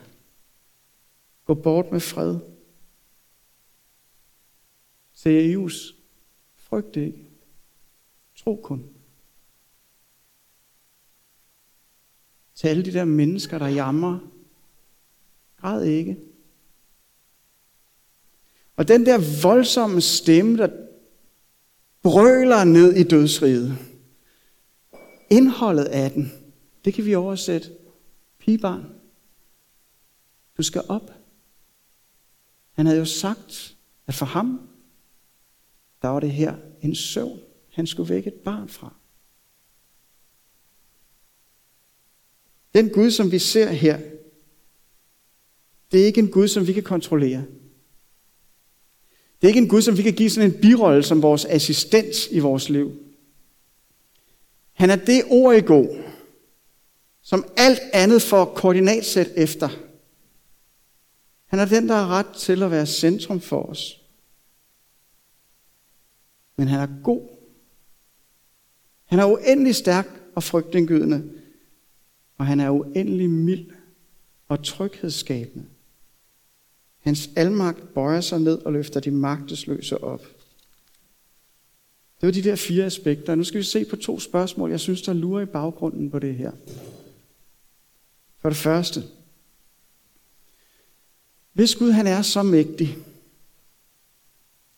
Gå 1.46 1.54
bort 1.54 1.92
med 1.92 2.00
fred. 2.00 2.40
Seriøs, 5.14 5.96
frygt 6.56 6.98
ikke. 6.98 7.26
Tro 8.36 8.56
kun. 8.64 9.01
Til 12.62 12.68
alle 12.68 12.86
de 12.86 12.94
der 12.94 13.06
mennesker, 13.06 13.58
der 13.58 13.68
jammer, 13.68 14.20
græd 15.58 15.84
ikke. 15.84 16.18
Og 18.76 18.88
den 18.88 19.06
der 19.06 19.42
voldsomme 19.44 20.02
stemme, 20.02 20.58
der 20.58 20.70
brøler 22.04 22.64
ned 22.64 22.94
i 22.94 23.04
dødsriget, 23.04 23.78
indholdet 25.30 25.86
af 25.86 26.12
den, 26.12 26.32
det 26.86 26.94
kan 26.94 27.06
vi 27.06 27.16
oversætte. 27.16 27.70
Pigebarn, 28.40 28.86
du 30.58 30.64
skal 30.64 30.82
op. 30.90 31.12
Han 32.72 32.86
havde 32.86 33.00
jo 33.00 33.06
sagt, 33.06 33.78
at 34.08 34.14
for 34.14 34.26
ham, 34.26 34.70
der 36.02 36.08
var 36.08 36.20
det 36.20 36.32
her 36.32 36.56
en 36.82 36.96
søvn, 36.96 37.40
han 37.74 37.88
skulle 37.88 38.10
vække 38.10 38.28
et 38.28 38.42
barn 38.44 38.70
fra. 38.70 39.01
Den 42.74 42.90
Gud, 42.90 43.12
som 43.12 43.32
vi 43.32 43.40
ser 43.40 43.72
her, 43.72 44.00
det 45.92 46.02
er 46.02 46.06
ikke 46.06 46.20
en 46.20 46.32
Gud, 46.32 46.48
som 46.48 46.68
vi 46.68 46.74
kan 46.74 46.84
kontrollere. 46.84 47.46
Det 49.42 49.48
er 49.48 49.48
ikke 49.48 49.60
en 49.60 49.70
Gud, 49.70 49.82
som 49.82 49.98
vi 49.98 50.04
kan 50.04 50.14
give 50.14 50.30
sådan 50.30 50.52
en 50.52 50.62
birolle 50.62 51.04
som 51.04 51.22
vores 51.22 51.46
assistent 51.46 52.28
i 52.32 52.40
vores 52.40 52.70
liv. 52.70 52.92
Han 54.74 54.90
er 54.90 54.96
det 54.96 55.24
ord 55.30 55.56
i 55.56 55.62
god, 55.62 56.04
som 57.22 57.46
alt 57.58 57.80
andet 57.94 58.22
får 58.22 58.46
koordinatsæt 58.46 59.32
efter. 59.36 59.70
Han 61.46 61.60
er 61.60 61.66
den, 61.66 61.90
der 61.90 61.96
har 61.96 62.08
ret 62.08 62.36
til 62.38 62.64
at 62.64 62.72
være 62.72 62.86
centrum 62.86 63.42
for 63.42 63.64
os. 63.64 64.02
Men 66.56 66.68
han 66.68 66.80
er 66.80 67.04
god. 67.04 67.28
Han 69.06 69.20
er 69.20 69.26
uendelig 69.26 69.76
stærk 69.76 70.08
og 70.36 70.44
frygtindgydende. 70.44 71.41
Og 72.42 72.48
han 72.48 72.60
er 72.60 72.70
uendelig 72.70 73.30
mild 73.30 73.66
og 74.48 74.64
tryghedsskabende. 74.64 75.66
Hans 77.00 77.30
almagt 77.36 77.94
bøjer 77.94 78.22
sig 78.22 78.40
ned 78.40 78.58
og 78.58 78.74
løfter 78.74 79.00
de 79.00 79.12
magtesløse 79.12 80.04
op. 80.04 80.22
Det 82.22 82.28
var 82.28 82.32
de 82.32 82.44
der 82.44 82.56
fire 82.56 82.86
aspekter. 82.86 83.36
Nu 83.36 83.44
skal 83.44 83.58
vi 83.58 83.64
se 83.64 83.86
på 83.86 83.96
to 83.96 84.20
spørgsmål, 84.20 84.70
jeg 84.70 84.80
synes, 84.80 85.02
der 85.02 85.14
lurer 85.14 85.42
i 85.42 85.46
baggrunden 85.46 86.12
på 86.12 86.20
det 86.20 86.36
her. 86.36 86.52
For 88.40 88.50
det 88.50 88.58
første. 88.58 89.04
Hvis 91.54 91.76
Gud 91.76 91.92
han 91.92 92.08
er 92.08 92.22
så 92.22 92.44
mægtig, 92.44 92.98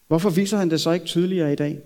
hvorfor 0.08 0.30
viser 0.30 0.58
han 0.58 0.70
det 0.70 0.82
så 0.82 0.92
ikke 0.92 1.06
tydeligere 1.06 1.54
i 1.54 1.56
dag? 1.56 1.82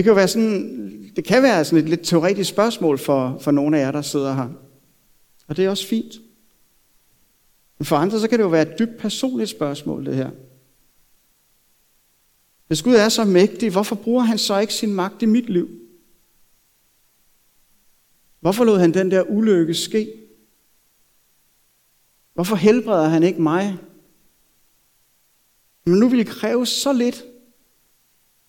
Det 0.00 0.04
kan 0.04 0.10
jo 0.10 0.14
være 0.14 0.28
sådan, 0.28 1.12
det 1.16 1.24
kan 1.24 1.42
være 1.42 1.64
sådan 1.64 1.84
et 1.84 1.88
lidt 1.88 2.00
teoretisk 2.04 2.50
spørgsmål 2.50 2.98
for, 2.98 3.38
for 3.40 3.50
nogle 3.50 3.78
af 3.78 3.82
jer, 3.82 3.92
der 3.92 4.02
sidder 4.02 4.34
her. 4.34 4.48
Og 5.48 5.56
det 5.56 5.64
er 5.64 5.70
også 5.70 5.86
fint. 5.86 6.14
Men 7.78 7.86
for 7.86 7.96
andre, 7.96 8.20
så 8.20 8.28
kan 8.28 8.38
det 8.38 8.44
jo 8.44 8.48
være 8.48 8.72
et 8.72 8.78
dybt 8.78 8.98
personligt 8.98 9.50
spørgsmål, 9.50 10.06
det 10.06 10.14
her. 10.14 10.30
Hvis 12.66 12.82
Gud 12.82 12.94
er 12.94 13.08
så 13.08 13.24
mægtig, 13.24 13.70
hvorfor 13.70 13.96
bruger 13.96 14.22
han 14.22 14.38
så 14.38 14.58
ikke 14.58 14.74
sin 14.74 14.94
magt 14.94 15.22
i 15.22 15.26
mit 15.26 15.50
liv? 15.50 15.68
Hvorfor 18.40 18.64
lod 18.64 18.78
han 18.78 18.94
den 18.94 19.10
der 19.10 19.22
ulykke 19.22 19.74
ske? 19.74 20.12
Hvorfor 22.34 22.56
helbreder 22.56 23.08
han 23.08 23.22
ikke 23.22 23.42
mig? 23.42 23.78
Men 25.84 25.98
nu 25.98 26.08
vil 26.08 26.18
det 26.18 26.26
kræve 26.26 26.66
så 26.66 26.92
lidt. 26.92 27.24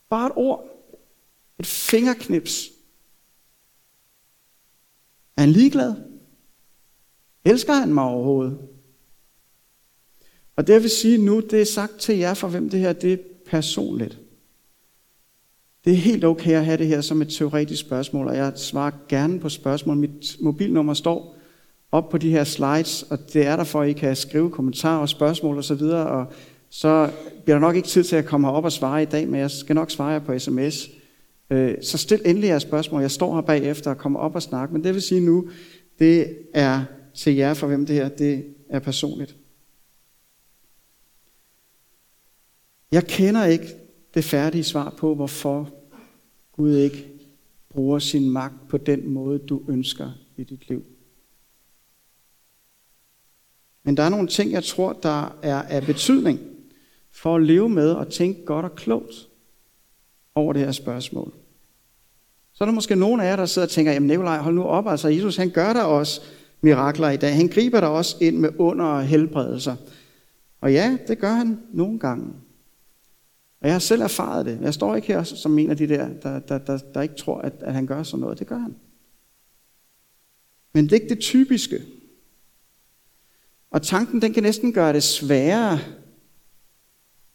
Bare 0.10 0.28
et 0.28 0.34
ord. 0.36 0.71
Et 1.62 1.68
fingerknips. 1.68 2.72
Er 5.38 5.42
han 5.42 5.52
ligeglad? 5.52 5.94
Elsker 7.46 7.74
han 7.74 7.94
mig 7.94 8.04
overhovedet? 8.04 8.58
Og 10.56 10.68
det 10.68 10.74
jeg 10.74 10.82
vil 10.82 10.90
sige 10.90 11.18
nu, 11.18 11.40
det 11.40 11.62
er 11.62 11.66
sagt 11.66 11.98
til 12.00 12.18
jer, 12.18 12.34
for 12.34 12.48
hvem 12.48 12.70
det 12.70 12.80
her 12.80 12.94
det 12.94 13.14
er 13.14 13.18
personligt. 13.46 14.20
Det 15.86 15.94
er 15.94 15.98
helt 15.98 16.24
okay 16.24 16.52
at 16.52 16.66
have 16.66 16.78
det 16.78 16.88
her 16.88 17.02
som 17.02 17.22
et 17.22 17.30
teoretisk 17.30 17.82
spørgsmål, 17.82 18.28
og 18.28 18.36
jeg 18.36 18.54
svarer 18.56 18.92
gerne 19.10 19.40
på 19.40 19.50
spørgsmål. 19.50 19.98
Mit 19.98 20.38
mobilnummer 20.40 20.94
står 20.94 21.36
op 21.92 22.10
på 22.10 22.18
de 22.18 22.32
her 22.32 22.44
slides, 22.44 23.04
og 23.04 23.34
det 23.34 23.48
er 23.48 23.56
der 23.56 23.64
for, 23.64 23.82
at 23.82 23.90
I 23.90 23.94
kan 23.94 24.16
skrive 24.16 24.52
kommentarer 24.52 25.00
og 25.00 25.10
spørgsmål 25.10 25.58
osv., 25.58 25.58
og, 25.58 25.64
så 25.66 25.76
videre, 25.76 26.08
og 26.08 26.34
så 26.70 27.12
bliver 27.44 27.56
der 27.56 27.68
nok 27.68 27.76
ikke 27.76 27.88
tid 27.88 28.04
til 28.04 28.16
at 28.16 28.26
komme 28.26 28.48
herop 28.48 28.64
og 28.64 28.72
svare 28.72 29.02
i 29.02 29.06
dag, 29.06 29.28
men 29.28 29.40
jeg 29.40 29.52
skal 29.52 29.76
nok 29.76 29.92
svare 29.92 30.10
jer 30.10 30.20
på 30.20 30.40
sms. 30.40 31.01
Øh, 31.52 31.78
så 31.82 31.98
stil 31.98 32.22
endelig 32.26 32.48
jeres 32.48 32.64
spørgsmål. 32.64 33.02
Jeg 33.02 33.12
står 33.12 33.36
her 33.36 33.42
bagefter 33.42 33.92
og 33.92 33.98
kommer 33.98 34.20
op 34.20 34.36
og 34.36 34.42
snakker. 34.42 34.74
men 34.74 34.84
det 34.84 34.94
vil 34.94 35.02
sige 35.02 35.22
nu, 35.22 35.50
det 36.00 36.38
er 36.54 36.84
til 37.14 37.36
jer, 37.36 37.54
for 37.54 37.68
hvem 37.68 37.86
det 37.86 37.96
her 37.96 38.10
det 38.10 38.56
er 38.70 38.80
personligt. 38.80 39.36
Jeg 42.92 43.08
kender 43.08 43.46
ikke 43.46 43.76
det 44.14 44.24
færdige 44.24 44.64
svar 44.64 44.96
på, 44.98 45.16
hvorfor 45.16 45.70
Gud 46.52 46.78
ikke 46.78 47.08
bruger 47.70 48.00
sin 48.00 48.30
magt 48.30 48.68
på 48.70 48.78
den 48.78 49.10
måde, 49.10 49.40
du 49.40 49.62
ønsker 49.68 50.12
i 50.38 50.44
dit 50.44 50.70
liv. 50.70 50.86
Men 53.84 53.98
der 53.98 54.04
er 54.04 54.10
nogle 54.10 54.28
ting, 54.28 54.52
jeg 54.52 54.64
tror, 54.64 54.94
der 54.94 55.40
er 55.42 55.62
af 55.62 55.84
betydning 55.84 56.40
for 57.12 57.36
at 57.36 57.44
leve 57.44 57.70
med 57.70 57.92
og 57.92 58.12
tænke 58.12 58.46
godt 58.46 58.66
og 58.66 58.76
klogt 58.76 59.30
over 60.36 60.54
det 60.54 60.62
her 60.62 60.72
spørgsmål. 60.72 61.41
Så 62.62 62.66
er 62.66 62.68
der 62.68 62.74
måske 62.74 62.96
nogen 62.96 63.22
af 63.22 63.26
jer, 63.26 63.36
der 63.36 63.46
sidder 63.46 63.66
og 63.66 63.72
tænker, 63.72 63.92
jamen 63.92 64.08
Nikolaj, 64.08 64.38
hold 64.38 64.56
nu 64.56 64.64
op, 64.64 64.88
altså 64.88 65.08
Jesus 65.08 65.38
han 65.38 65.50
gør 65.50 65.74
der 65.74 65.84
også 65.84 66.22
mirakler 66.62 67.10
i 67.10 67.18
dag. 67.18 67.36
Han 67.36 67.48
griber 67.48 67.80
der 67.80 67.88
også 67.88 68.18
ind 68.20 68.38
med 68.38 68.50
under 68.58 68.86
og 68.86 69.04
helbredelser. 69.04 69.76
Og 70.62 70.74
ja, 70.74 70.98
det 71.08 71.20
gør 71.20 71.34
han 71.34 71.60
nogle 71.74 72.00
gange. 72.00 72.26
Og 73.62 73.68
jeg 73.68 73.74
har 73.74 73.80
selv 73.80 74.02
erfaret 74.02 74.46
det. 74.46 74.60
Jeg 74.62 74.74
står 74.74 74.96
ikke 74.96 75.08
her 75.08 75.24
som 75.24 75.60
en 75.60 75.70
af 75.70 75.78
de 75.78 75.88
der, 75.88 76.10
der, 76.24 76.40
der, 76.40 76.58
der, 76.58 76.78
der 76.78 77.02
ikke 77.02 77.16
tror, 77.16 77.38
at, 77.38 77.54
at 77.60 77.74
han 77.74 77.86
gør 77.86 78.04
sådan 78.04 78.22
noget. 78.22 78.40
Det 78.40 78.48
gør 78.48 78.58
han. 78.58 78.76
Men 80.74 80.84
det 80.84 80.92
er 80.92 81.02
ikke 81.02 81.16
det 81.16 81.20
typiske. 81.20 81.82
Og 83.72 83.82
tanken, 83.82 84.22
den 84.22 84.34
kan 84.34 84.44
næsten 84.44 84.74
gøre 84.74 84.94
det 84.94 85.04
sværere, 85.04 85.80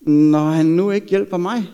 når 0.00 0.50
han 0.50 0.66
nu 0.66 0.90
ikke 0.90 1.06
hjælper 1.06 1.36
mig. 1.36 1.64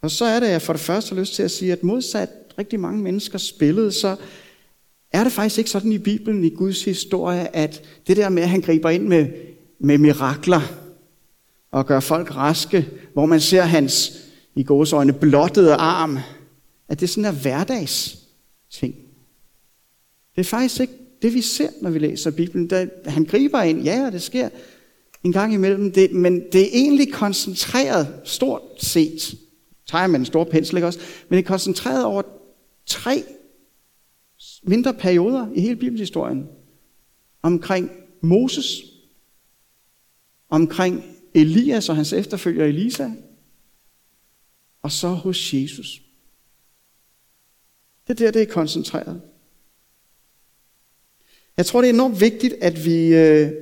Og 0.00 0.10
så 0.10 0.24
er 0.24 0.40
det, 0.40 0.46
at 0.46 0.52
jeg 0.52 0.62
for 0.62 0.72
det 0.72 0.82
første 0.82 1.14
har 1.14 1.20
lyst 1.20 1.34
til 1.34 1.42
at 1.42 1.50
sige, 1.50 1.72
at 1.72 1.82
modsat 1.82 2.28
rigtig 2.58 2.80
mange 2.80 3.02
mennesker 3.02 3.38
spillede, 3.38 3.92
så 3.92 4.16
er 5.12 5.24
det 5.24 5.32
faktisk 5.32 5.58
ikke 5.58 5.70
sådan 5.70 5.92
i 5.92 5.98
Bibelen, 5.98 6.44
i 6.44 6.50
Guds 6.50 6.84
historie, 6.84 7.56
at 7.56 7.82
det 8.06 8.16
der 8.16 8.28
med, 8.28 8.42
at 8.42 8.48
han 8.48 8.60
griber 8.60 8.90
ind 8.90 9.06
med 9.06 9.28
med 9.80 9.98
mirakler 9.98 10.60
og 11.70 11.86
gør 11.86 12.00
folk 12.00 12.36
raske, 12.36 12.88
hvor 13.12 13.26
man 13.26 13.40
ser 13.40 13.62
hans 13.62 14.12
i 14.54 14.66
øjne 14.92 15.12
blottede 15.12 15.74
arm, 15.74 16.18
at 16.88 17.00
det 17.00 17.10
sådan 17.10 17.24
er 17.24 17.32
hverdags 17.32 18.18
ting. 18.70 18.94
Det 20.36 20.40
er 20.40 20.44
faktisk 20.44 20.80
ikke 20.80 20.92
det, 21.22 21.34
vi 21.34 21.40
ser, 21.40 21.68
når 21.82 21.90
vi 21.90 21.98
læser 21.98 22.30
Bibelen. 22.30 22.66
Da 22.66 22.88
han 23.06 23.24
griber 23.24 23.62
ind, 23.62 23.82
ja, 23.82 24.10
det 24.12 24.22
sker 24.22 24.48
en 25.24 25.32
gang 25.32 25.54
imellem, 25.54 25.92
det, 25.92 26.12
men 26.12 26.42
det 26.52 26.62
er 26.62 26.68
egentlig 26.72 27.12
koncentreret, 27.12 28.14
stort 28.24 28.62
set, 28.78 29.34
tager 29.90 30.06
med 30.06 30.18
en 30.20 30.26
stor 30.26 30.44
pensel, 30.44 30.76
ikke 30.76 30.86
også? 30.86 30.98
Men 31.28 31.36
det 31.36 31.44
er 31.44 31.48
koncentreret 31.48 32.04
over 32.04 32.22
tre 32.86 33.24
mindre 34.62 34.94
perioder 34.94 35.46
i 35.54 35.60
hele 35.60 35.76
bibelhistorien. 35.76 36.48
Omkring 37.42 37.90
Moses, 38.20 38.82
omkring 40.48 41.04
Elias 41.34 41.88
og 41.88 41.96
hans 41.96 42.12
efterfølger 42.12 42.64
Elisa, 42.64 43.10
og 44.82 44.92
så 44.92 45.08
hos 45.08 45.54
Jesus. 45.54 46.02
Det 48.06 48.20
er 48.20 48.24
der, 48.24 48.30
det 48.30 48.42
er 48.42 48.52
koncentreret. 48.52 49.20
Jeg 51.56 51.66
tror, 51.66 51.80
det 51.80 51.90
er 51.90 51.94
enormt 51.94 52.20
vigtigt, 52.20 52.54
at 52.60 52.84
vi 52.84 53.14
øh, 53.14 53.52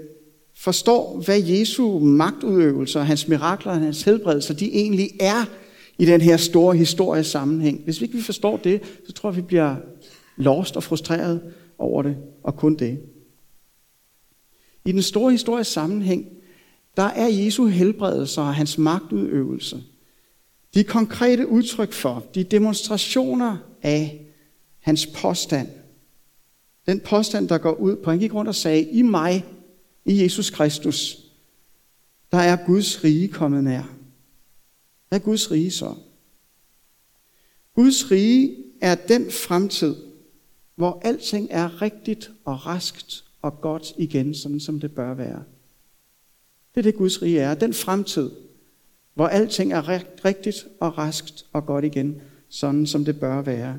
forstår, 0.56 1.22
hvad 1.24 1.42
Jesu 1.42 1.98
magtudøvelser, 1.98 3.02
hans 3.02 3.28
mirakler 3.28 3.72
og 3.72 3.80
hans 3.80 4.02
helbredelser, 4.02 4.54
de 4.54 4.72
egentlig 4.72 5.10
er 5.20 5.44
i 5.98 6.06
den 6.06 6.20
her 6.20 6.36
store 6.36 6.76
historiske 6.76 7.30
sammenhæng. 7.30 7.80
Hvis 7.84 8.00
vi 8.00 8.06
ikke 8.06 8.22
forstår 8.22 8.56
det, 8.56 8.82
så 9.06 9.12
tror 9.12 9.30
jeg, 9.30 9.36
vi 9.36 9.42
bliver 9.42 9.76
lost 10.36 10.76
og 10.76 10.82
frustreret 10.82 11.42
over 11.78 12.02
det, 12.02 12.16
og 12.42 12.56
kun 12.56 12.74
det. 12.74 13.00
I 14.84 14.92
den 14.92 15.02
store 15.02 15.32
historiske 15.32 15.72
sammenhæng, 15.72 16.26
der 16.96 17.02
er 17.02 17.28
Jesu 17.28 17.66
helbredelser 17.66 18.42
og 18.42 18.54
hans 18.54 18.78
magtudøvelse. 18.78 19.82
De 20.74 20.84
konkrete 20.84 21.48
udtryk 21.48 21.92
for, 21.92 22.26
de 22.34 22.44
demonstrationer 22.44 23.56
af 23.82 24.26
hans 24.80 25.06
påstand. 25.06 25.68
Den 26.86 27.00
påstand, 27.00 27.48
der 27.48 27.58
går 27.58 27.72
ud 27.72 27.96
på, 27.96 28.10
han 28.10 28.18
gik 28.18 28.34
rundt 28.34 28.48
og 28.48 28.54
sagde, 28.54 28.82
i 28.82 29.02
mig, 29.02 29.44
i 30.04 30.22
Jesus 30.22 30.50
Kristus, 30.50 31.18
der 32.32 32.38
er 32.38 32.66
Guds 32.66 33.04
rige 33.04 33.28
kommet 33.28 33.64
nær. 33.64 33.97
Hvad 35.08 35.20
er 35.20 35.24
Guds 35.24 35.50
rige 35.50 35.70
så? 35.70 35.94
Guds 37.74 38.10
rige 38.10 38.56
er 38.80 38.94
den 38.94 39.30
fremtid, 39.30 39.96
hvor 40.74 41.00
alting 41.02 41.48
er 41.50 41.82
rigtigt 41.82 42.30
og 42.44 42.66
raskt 42.66 43.24
og 43.42 43.60
godt 43.60 43.92
igen, 43.98 44.34
sådan 44.34 44.60
som 44.60 44.80
det 44.80 44.94
bør 44.94 45.14
være. 45.14 45.42
Det 46.74 46.80
er 46.80 46.82
det 46.82 46.94
Guds 46.94 47.22
rige 47.22 47.40
er. 47.40 47.54
Den 47.54 47.74
fremtid, 47.74 48.30
hvor 49.14 49.26
alting 49.26 49.72
er 49.72 49.88
rigtigt 50.24 50.66
og 50.80 50.98
raskt 50.98 51.46
og 51.52 51.66
godt 51.66 51.84
igen, 51.84 52.20
sådan 52.48 52.86
som 52.86 53.04
det 53.04 53.20
bør 53.20 53.42
være. 53.42 53.78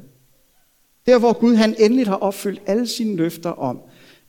Der 1.05 1.19
hvor 1.19 1.33
Gud 1.33 1.55
han 1.55 1.75
endelig 1.79 2.07
har 2.07 2.15
opfyldt 2.15 2.61
alle 2.65 2.87
sine 2.87 3.15
løfter 3.15 3.49
om, 3.49 3.79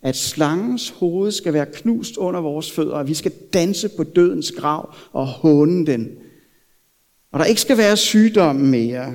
at 0.02 0.16
slangens 0.16 0.90
hoved 0.90 1.32
skal 1.32 1.52
være 1.52 1.66
knust 1.66 2.16
under 2.16 2.40
vores 2.40 2.72
fødder, 2.72 2.94
og 2.94 3.08
vi 3.08 3.14
skal 3.14 3.32
danse 3.52 3.88
på 3.88 4.04
dødens 4.04 4.52
grav 4.52 4.94
og 5.12 5.26
håne 5.26 5.86
den. 5.86 6.18
Og 7.32 7.38
der 7.38 7.44
ikke 7.44 7.60
skal 7.60 7.78
være 7.78 7.96
sygdom 7.96 8.56
mere, 8.56 9.14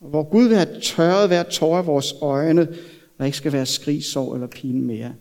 Og 0.00 0.10
hvor 0.10 0.22
Gud 0.30 0.48
vil 0.48 0.56
have 0.56 0.80
tørret 0.80 1.28
hver 1.28 1.42
tårer 1.42 1.78
af 1.78 1.86
vores 1.86 2.14
øjne, 2.20 2.62
og 2.62 3.18
der 3.18 3.24
ikke 3.24 3.36
skal 3.36 3.52
være 3.52 3.66
skrig, 3.66 4.04
sorg 4.04 4.34
eller 4.34 4.46
pine 4.46 4.80
mere. 4.80 5.14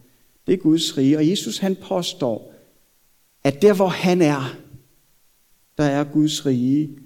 Det 0.47 0.53
er 0.53 0.57
Guds 0.57 0.97
rige, 0.97 1.17
og 1.17 1.29
Jesus 1.29 1.57
han 1.57 1.75
påstår, 1.75 2.53
at 3.43 3.61
der 3.61 3.73
hvor 3.73 3.87
han 3.87 4.21
er, 4.21 4.55
der 5.77 5.83
er 5.83 6.03
Guds 6.03 6.45
rige. 6.45 6.97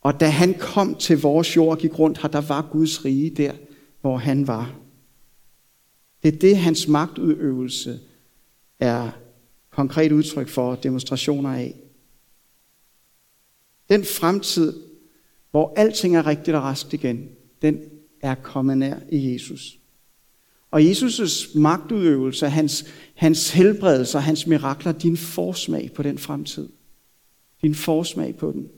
Og 0.00 0.20
da 0.20 0.26
han 0.26 0.54
kom 0.54 0.94
til 0.94 1.20
vores 1.20 1.56
jord 1.56 1.70
og 1.70 1.78
gik 1.78 1.98
rundt 1.98 2.22
her, 2.22 2.28
der 2.28 2.40
var 2.40 2.68
Guds 2.72 3.04
rige 3.04 3.30
der, 3.30 3.52
hvor 4.00 4.16
han 4.16 4.46
var. 4.46 4.74
Det 6.22 6.34
er 6.34 6.38
det, 6.38 6.56
hans 6.56 6.88
magtudøvelse 6.88 8.00
er 8.80 9.10
konkret 9.70 10.12
udtryk 10.12 10.48
for 10.48 10.74
demonstrationer 10.74 11.50
af. 11.50 11.74
Den 13.90 14.04
fremtid, 14.04 14.82
hvor 15.50 15.74
alting 15.76 16.16
er 16.16 16.26
rigtigt 16.26 16.56
og 16.56 16.62
rask 16.62 16.94
igen, 16.94 17.28
den 17.62 17.80
er 18.20 18.34
kommet 18.34 18.78
nær 18.78 18.96
i 19.12 19.32
Jesus. 19.32 19.78
Og 20.70 20.80
Jesus' 20.80 21.58
magtudøvelse, 21.58 22.48
hans, 22.48 22.84
hans 23.14 23.50
helbredelse 23.50 24.18
og 24.18 24.22
hans 24.22 24.46
mirakler, 24.46 24.92
din 24.92 25.16
forsmag 25.16 25.92
på 25.92 26.02
den 26.02 26.18
fremtid. 26.18 26.68
Din 27.62 27.74
forsmag 27.74 28.36
på 28.36 28.52
den. 28.52 28.68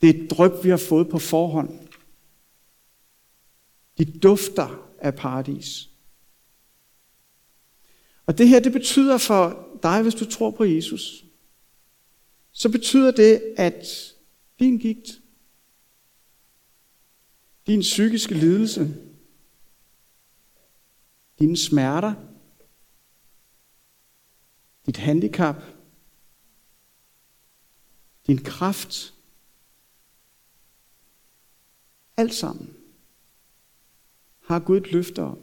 Det 0.00 0.10
er 0.10 0.22
et 0.22 0.30
dryp, 0.30 0.64
vi 0.64 0.68
har 0.68 0.76
fået 0.76 1.08
på 1.08 1.18
forhånd. 1.18 1.78
De 3.98 4.04
dufter 4.04 4.88
af 4.98 5.14
paradis. 5.14 5.88
Og 8.26 8.38
det 8.38 8.48
her, 8.48 8.60
det 8.60 8.72
betyder 8.72 9.18
for 9.18 9.68
dig, 9.82 10.02
hvis 10.02 10.14
du 10.14 10.24
tror 10.24 10.50
på 10.50 10.64
Jesus, 10.64 11.24
så 12.52 12.68
betyder 12.68 13.10
det, 13.10 13.54
at 13.56 13.86
din 14.58 14.78
gigt, 14.78 15.08
din 17.66 17.80
psykiske 17.80 18.34
lidelse, 18.34 18.96
dine 21.38 21.56
smerter, 21.56 22.14
dit 24.86 24.96
handicap, 24.96 25.56
din 28.26 28.38
kraft, 28.38 29.14
alt 32.16 32.34
sammen 32.34 32.76
har 34.40 34.58
Gud 34.58 34.76
et 34.76 34.92
løfte 34.92 35.22
om. 35.22 35.38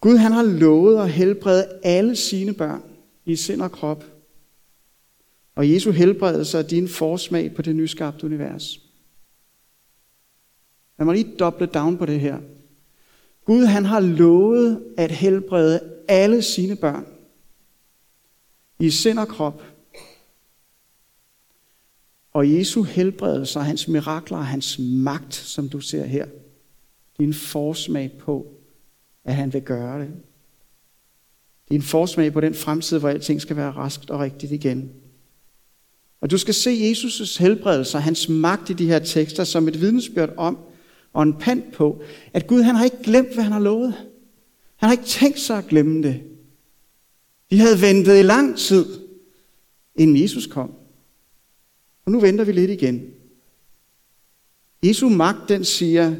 Gud 0.00 0.16
han 0.16 0.32
har 0.32 0.42
lovet 0.42 1.02
at 1.02 1.12
helbrede 1.12 1.80
alle 1.84 2.16
sine 2.16 2.54
børn 2.54 2.82
i 3.24 3.36
sind 3.36 3.62
og 3.62 3.72
krop. 3.72 4.13
Og 5.54 5.70
Jesu 5.70 5.90
helbredelse 5.90 6.58
er 6.58 6.62
din 6.62 6.88
forsmag 6.88 7.54
på 7.54 7.62
det 7.62 7.76
nyskabte 7.76 8.26
univers. 8.26 8.80
Lad 10.98 11.04
mig 11.04 11.14
lige 11.14 11.36
doble 11.36 11.66
down 11.66 11.98
på 11.98 12.06
det 12.06 12.20
her. 12.20 12.40
Gud 13.44 13.64
han 13.64 13.84
har 13.84 14.00
lovet 14.00 14.94
at 14.96 15.10
helbrede 15.10 15.80
alle 16.08 16.42
sine 16.42 16.76
børn 16.76 17.06
i 18.78 18.90
sind 18.90 19.18
og 19.18 19.28
krop. 19.28 19.62
Og 22.32 22.52
Jesu 22.52 22.82
helbredelse 22.82 23.58
og 23.58 23.64
hans 23.64 23.88
mirakler 23.88 24.38
og 24.38 24.46
hans 24.46 24.78
magt, 24.78 25.34
som 25.34 25.68
du 25.68 25.80
ser 25.80 26.04
her, 26.04 26.24
det 27.16 27.22
er 27.22 27.26
en 27.26 27.34
forsmag 27.34 28.12
på, 28.18 28.46
at 29.24 29.34
han 29.34 29.52
vil 29.52 29.62
gøre 29.62 30.00
det. 30.00 30.08
Det 31.68 31.70
er 31.70 31.74
en 31.74 31.82
forsmag 31.82 32.32
på 32.32 32.40
den 32.40 32.54
fremtid, 32.54 32.98
hvor 32.98 33.08
alting 33.08 33.40
skal 33.40 33.56
være 33.56 33.70
raskt 33.70 34.10
og 34.10 34.20
rigtigt 34.20 34.52
igen. 34.52 35.03
Og 36.20 36.30
du 36.30 36.38
skal 36.38 36.54
se 36.54 36.70
Jesus' 36.70 37.42
helbredelse 37.42 37.98
og 37.98 38.02
hans 38.02 38.28
magt 38.28 38.70
i 38.70 38.72
de 38.72 38.86
her 38.86 38.98
tekster 38.98 39.44
som 39.44 39.68
et 39.68 39.80
vidnesbyrd 39.80 40.30
om, 40.36 40.58
og 41.12 41.22
en 41.22 41.34
pant 41.34 41.72
på, 41.72 42.02
at 42.32 42.46
Gud 42.46 42.62
han 42.62 42.74
har 42.74 42.84
ikke 42.84 43.02
glemt, 43.02 43.34
hvad 43.34 43.44
han 43.44 43.52
har 43.52 43.60
lovet. 43.60 43.94
Han 44.76 44.88
har 44.88 44.92
ikke 44.92 45.04
tænkt 45.04 45.40
sig 45.40 45.58
at 45.58 45.66
glemme 45.66 46.02
det. 46.02 46.22
De 47.50 47.58
havde 47.58 47.80
ventet 47.80 48.18
i 48.18 48.22
lang 48.22 48.58
tid, 48.58 48.86
inden 49.94 50.22
Jesus 50.22 50.46
kom. 50.46 50.74
Og 52.04 52.12
nu 52.12 52.20
venter 52.20 52.44
vi 52.44 52.52
lidt 52.52 52.70
igen. 52.70 53.10
Jesu 54.84 55.08
magt, 55.08 55.48
den 55.48 55.64
siger, 55.64 56.16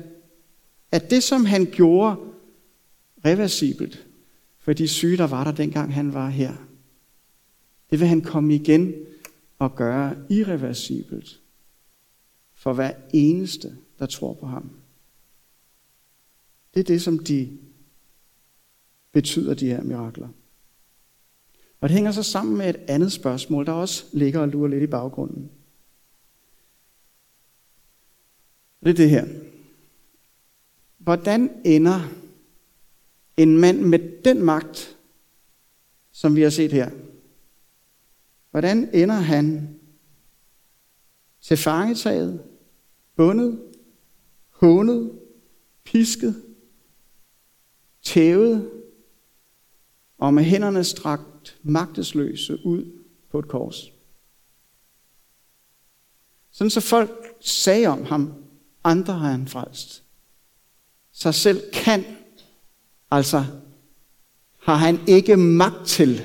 at 0.92 1.10
det, 1.10 1.22
som 1.22 1.44
han 1.44 1.64
gjorde 1.64 2.16
reversibelt 3.24 4.06
for 4.58 4.72
de 4.72 4.88
syge, 4.88 5.16
der 5.16 5.26
var 5.26 5.44
der, 5.44 5.52
dengang 5.52 5.94
han 5.94 6.14
var 6.14 6.28
her, 6.28 6.52
det 7.90 8.00
vil 8.00 8.08
han 8.08 8.20
komme 8.20 8.54
igen 8.54 8.94
og 9.58 9.76
gøre 9.76 10.16
irreversibelt 10.30 11.40
for 12.54 12.72
hver 12.72 12.92
eneste, 13.12 13.76
der 13.98 14.06
tror 14.06 14.34
på 14.34 14.46
ham. 14.46 14.70
Det 16.74 16.80
er 16.80 16.84
det, 16.84 17.02
som 17.02 17.18
de 17.18 17.58
betyder, 19.12 19.54
de 19.54 19.66
her 19.66 19.82
mirakler. 19.82 20.28
Og 21.80 21.88
det 21.88 21.94
hænger 21.94 22.12
så 22.12 22.22
sammen 22.22 22.56
med 22.56 22.70
et 22.70 22.76
andet 22.88 23.12
spørgsmål, 23.12 23.66
der 23.66 23.72
også 23.72 24.04
ligger 24.12 24.40
og 24.40 24.48
lurer 24.48 24.68
lidt 24.68 24.82
i 24.82 24.86
baggrunden. 24.86 25.50
Det 28.82 28.90
er 28.90 28.94
det 28.94 29.10
her. 29.10 29.26
Hvordan 30.98 31.50
ender 31.64 32.00
en 33.36 33.58
mand 33.58 33.80
med 33.80 34.22
den 34.24 34.42
magt, 34.42 34.96
som 36.12 36.36
vi 36.36 36.42
har 36.42 36.50
set 36.50 36.72
her, 36.72 36.90
hvordan 38.54 38.90
ender 38.92 39.14
han 39.14 39.78
til 41.40 41.56
fangetaget, 41.56 42.44
bundet, 43.16 43.62
hånet, 44.50 45.18
pisket, 45.84 46.44
tævet 48.02 48.70
og 50.18 50.34
med 50.34 50.44
hænderne 50.44 50.84
strakt 50.84 51.58
magtesløse 51.62 52.66
ud 52.66 53.02
på 53.30 53.38
et 53.38 53.48
kors. 53.48 53.92
Sådan 56.50 56.70
så 56.70 56.80
folk 56.80 57.36
sagde 57.40 57.86
om 57.86 58.04
ham, 58.04 58.34
andre 58.84 59.14
har 59.14 59.30
han 59.30 59.48
frelst. 59.48 60.04
Sig 61.12 61.34
selv 61.34 61.72
kan, 61.72 62.04
altså 63.10 63.44
har 64.58 64.74
han 64.74 64.98
ikke 65.08 65.36
magt 65.36 65.86
til 65.86 66.22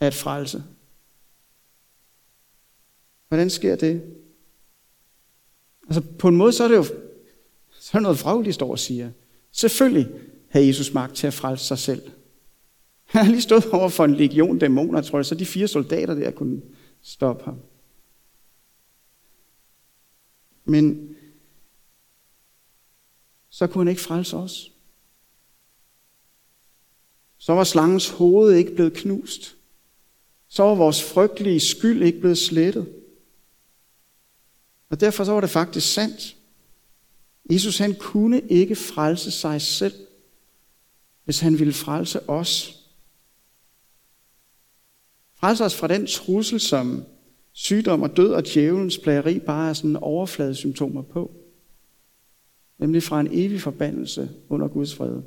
at 0.00 0.14
frelse. 0.14 0.64
Hvordan 3.28 3.50
sker 3.50 3.76
det? 3.76 4.02
Altså 5.86 6.00
på 6.18 6.28
en 6.28 6.36
måde 6.36 6.52
så 6.52 6.64
er 6.64 6.68
det 6.68 6.76
jo 6.76 6.84
så 7.84 7.90
er 7.92 7.98
det 7.98 8.02
noget 8.02 8.24
vragligt 8.24 8.54
står 8.54 8.70
og 8.70 8.78
siger. 8.78 9.10
Selvfølgelig 9.52 10.08
havde 10.48 10.66
Jesus 10.66 10.92
magt 10.92 11.14
til 11.14 11.26
at 11.26 11.34
frelse 11.34 11.64
sig 11.64 11.78
selv. 11.78 12.10
Han 13.04 13.24
har 13.24 13.30
lige 13.30 13.42
stået 13.42 13.66
over 13.66 13.88
for 13.88 14.04
en 14.04 14.14
legion 14.14 14.58
dæmoner, 14.58 15.02
tror 15.02 15.18
jeg, 15.18 15.26
så 15.26 15.34
de 15.34 15.46
fire 15.46 15.68
soldater 15.68 16.14
der 16.14 16.30
kunne 16.30 16.62
stoppe 17.02 17.44
ham. 17.44 17.60
Men 20.64 21.16
så 23.50 23.66
kunne 23.66 23.80
han 23.80 23.88
ikke 23.88 24.00
frelse 24.00 24.36
os. 24.36 24.72
Så 27.38 27.52
var 27.52 27.64
slangens 27.64 28.08
hoved 28.08 28.54
ikke 28.54 28.74
blevet 28.74 28.94
knust. 28.94 29.56
Så 30.48 30.62
var 30.62 30.74
vores 30.74 31.02
frygtelige 31.02 31.60
skyld 31.60 32.02
ikke 32.02 32.20
blevet 32.20 32.38
slettet. 32.38 33.03
Og 34.94 35.00
derfor 35.00 35.24
så 35.24 35.32
var 35.32 35.40
det 35.40 35.50
faktisk 35.50 35.92
sandt. 35.92 36.36
Jesus 37.50 37.78
han 37.78 37.94
kunne 37.94 38.40
ikke 38.40 38.76
frelse 38.76 39.30
sig 39.30 39.62
selv, 39.62 39.94
hvis 41.24 41.40
han 41.40 41.58
ville 41.58 41.72
frelse 41.72 42.28
os. 42.28 42.80
Frelse 45.34 45.64
os 45.64 45.76
fra 45.76 45.88
den 45.88 46.06
trussel, 46.06 46.60
som 46.60 47.04
sygdom 47.52 48.02
og 48.02 48.16
død 48.16 48.32
og 48.32 48.46
djævelens 48.46 48.98
plageri 48.98 49.38
bare 49.38 49.68
er 49.68 49.72
sådan 49.72 49.96
overfladesymptomer 49.96 51.02
på. 51.02 51.30
Nemlig 52.78 53.02
fra 53.02 53.20
en 53.20 53.28
evig 53.32 53.60
forbandelse 53.60 54.30
under 54.48 54.68
Guds 54.68 54.94
fred. 54.94 55.22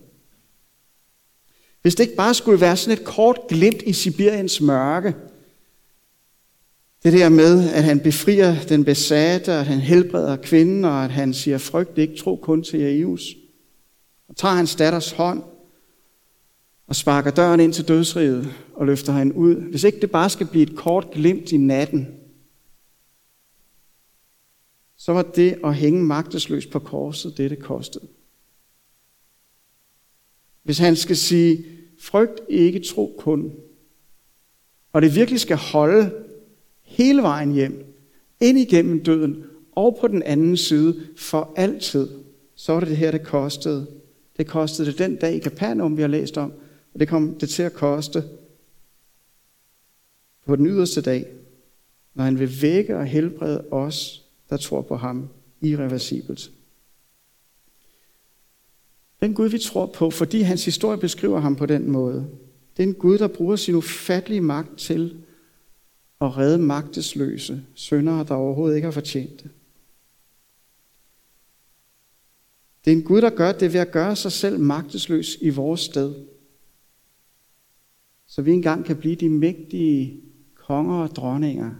Hvis 1.82 1.96
det 1.96 2.04
ikke 2.04 2.16
bare 2.16 2.34
skulle 2.34 2.62
være 2.62 2.78
sådan 2.78 3.00
et 3.00 3.06
kort 3.06 3.40
glimt 3.50 3.82
i 3.82 3.94
Sibiriens 3.94 4.62
mørke, 4.62 5.16
det 7.08 7.20
der 7.20 7.30
med, 7.30 7.70
at 7.70 7.84
han 7.84 8.00
befrier 8.00 8.56
den 8.70 8.86
besatte, 8.86 9.52
at 9.52 9.66
han 9.66 9.80
helbreder 9.80 10.36
kvinden, 10.36 10.86
og 10.86 11.04
at 11.04 11.12
han 11.12 11.34
siger, 11.34 11.58
frygt 11.58 11.98
ikke, 11.98 12.16
tro 12.16 12.36
kun 12.36 12.64
til 12.64 12.80
Jesus. 12.80 13.36
Og 14.30 14.36
tager 14.36 14.54
hans 14.54 14.76
datters 14.76 15.12
hånd 15.12 15.44
og 16.88 16.96
sparker 16.96 17.32
døren 17.32 17.60
ind 17.60 17.74
til 17.74 17.88
dødsriget 17.88 18.54
og 18.74 18.86
løfter 18.86 19.14
hende 19.14 19.36
ud. 19.36 19.56
Hvis 19.56 19.84
ikke 19.84 20.00
det 20.00 20.12
bare 20.12 20.30
skal 20.30 20.48
blive 20.48 20.64
et 20.64 20.76
kort 20.76 21.12
glimt 21.12 21.52
i 21.52 21.58
natten, 21.58 22.08
så 24.98 25.14
var 25.14 25.22
det 25.22 25.60
at 25.64 25.76
hænge 25.76 26.04
magtesløs 26.04 26.68
på 26.68 26.80
korset 26.80 27.38
det, 27.38 27.52
det 27.52 27.60
kostede. 27.60 28.08
Hvis 30.64 30.78
han 30.78 30.96
skal 30.96 31.18
sige, 31.18 31.66
frygt 32.02 32.42
ikke, 32.50 32.80
tro 32.80 33.16
kun, 33.20 33.52
og 34.94 35.02
det 35.02 35.16
virkelig 35.16 35.40
skal 35.40 35.58
holde 35.58 36.27
hele 36.98 37.22
vejen 37.22 37.52
hjem, 37.52 37.96
ind 38.40 38.58
igennem 38.58 39.04
døden, 39.04 39.44
og 39.72 39.98
på 40.02 40.08
den 40.08 40.24
anden 40.24 40.58
side 40.58 41.08
for 41.18 41.54
altid, 41.56 42.08
så 42.56 42.74
var 42.74 42.80
det 42.80 42.90
det 42.90 42.98
her, 42.98 43.12
det 43.12 43.24
kostede. 43.24 43.88
Det 44.38 44.48
kostede 44.48 44.88
det 44.88 45.00
den 45.00 45.16
dag 45.16 45.36
i 45.36 45.40
Capernaum, 45.40 45.98
vi 45.98 46.02
har 46.02 46.10
læst 46.10 46.38
om, 46.38 46.54
og 46.94 47.00
det 47.00 47.08
kom 47.08 47.36
det 47.40 47.50
til 47.50 47.64
at 47.64 47.74
koste 47.74 48.24
på 50.46 50.56
den 50.56 50.68
yderste 50.68 51.02
dag, 51.02 51.26
når 52.14 52.24
han 52.24 52.40
vil 52.40 52.62
vække 52.62 52.98
og 52.98 53.06
helbrede 53.06 53.64
os, 53.72 54.26
der 54.50 54.58
tror 54.58 54.82
på 54.82 54.96
ham, 54.96 55.30
irreversibelt. 55.62 56.52
Den 59.22 59.34
Gud, 59.34 59.50
vi 59.50 59.60
tror 59.60 59.86
på, 59.86 60.10
fordi 60.10 60.42
hans 60.42 60.66
historie 60.66 60.98
beskriver 60.98 61.40
ham 61.40 61.56
på 61.56 61.66
den 61.66 61.92
måde, 61.92 62.28
det 62.78 62.84
er 62.84 62.88
en 62.88 62.94
Gud, 62.94 63.18
der 63.18 63.28
bruger 63.28 63.56
sin 63.56 63.76
ufattelige 63.76 64.42
magt 64.42 64.78
til 64.78 65.24
og 66.20 66.38
redde 66.38 66.58
magtesløse 66.58 67.66
syndere, 67.74 68.24
der 68.24 68.36
overhovedet 68.36 68.76
ikke 68.76 68.86
har 68.86 68.92
fortjent 68.92 69.44
det. 69.44 69.52
Det 72.86 72.94
er 72.94 72.98
en 72.98 73.04
Gud, 73.04 73.22
der 73.22 73.30
gør 73.30 73.52
det 73.52 73.74
ved 73.74 73.80
at 73.80 73.92
gøre 73.92 74.16
sig 74.16 74.32
selv 74.32 74.60
magtesløs 74.60 75.38
i 75.42 75.50
vores 75.50 75.82
sted. 75.82 76.16
Så 78.28 78.42
vi 78.42 78.52
engang 78.52 78.86
kan 78.86 78.98
blive 78.98 79.16
de 79.16 79.30
mægtige 79.30 80.22
konger 80.56 80.96
og 80.96 81.10
dronninger 81.10 81.72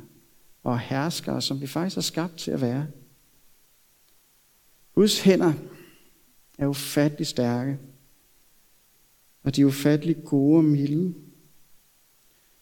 og 0.64 0.80
herskere, 0.80 1.42
som 1.42 1.62
vi 1.62 1.68
faktisk 1.68 1.98
er 1.98 2.02
skabt 2.02 2.38
til 2.38 2.52
at 2.52 2.62
være. 2.62 2.88
Guds 4.96 5.22
hænder 5.22 5.54
er 6.58 6.68
ufattelig 6.68 7.28
stærke, 7.28 7.80
og 9.44 9.56
de 9.56 9.62
er 9.62 9.66
ufattelig 9.66 10.24
gode 10.26 10.58
og 10.58 10.64
milde. 10.64 11.14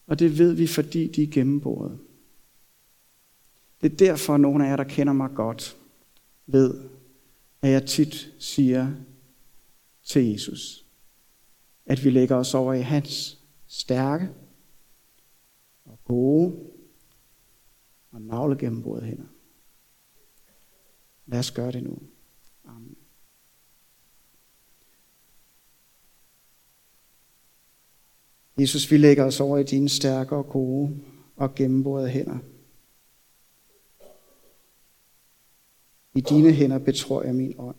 Og 0.06 0.18
det 0.18 0.38
ved 0.38 0.52
vi, 0.52 0.66
fordi 0.66 1.08
de 1.08 1.22
er 1.22 1.30
gennemboret. 1.30 1.98
Det 3.80 3.92
er 3.92 3.96
derfor, 3.96 4.34
at 4.34 4.40
nogle 4.40 4.66
af 4.66 4.70
jer, 4.70 4.76
der 4.76 4.84
kender 4.84 5.12
mig 5.12 5.30
godt, 5.34 5.76
ved, 6.46 6.88
at 7.62 7.70
jeg 7.70 7.86
tit 7.86 8.34
siger 8.38 8.94
til 10.02 10.30
Jesus, 10.30 10.86
at 11.86 12.04
vi 12.04 12.10
lægger 12.10 12.36
os 12.36 12.54
over 12.54 12.74
i 12.74 12.80
hans 12.80 13.38
stærke 13.66 14.28
og 15.84 15.98
gode 16.04 16.56
og 18.10 18.22
navle 18.22 18.58
hænder. 18.60 19.26
Lad 21.26 21.38
os 21.38 21.50
gøre 21.50 21.72
det 21.72 21.82
nu. 21.82 21.98
Jesus, 28.58 28.90
vi 28.90 28.96
lægger 28.96 29.24
os 29.24 29.40
over 29.40 29.58
i 29.58 29.62
dine 29.62 29.88
stærke 29.88 30.36
og 30.36 30.46
gode 30.46 31.00
og 31.36 31.54
gennemborede 31.54 32.08
hænder. 32.08 32.38
I 36.14 36.20
dine 36.20 36.52
hænder 36.52 36.78
betror 36.78 37.22
jeg 37.22 37.34
min 37.34 37.54
ånd. 37.58 37.76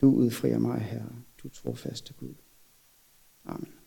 Du 0.00 0.14
udfrier 0.14 0.58
mig, 0.58 0.80
Herre, 0.80 1.12
du 1.42 1.48
trofaste 1.48 2.14
Gud. 2.14 2.34
Amen. 3.44 3.81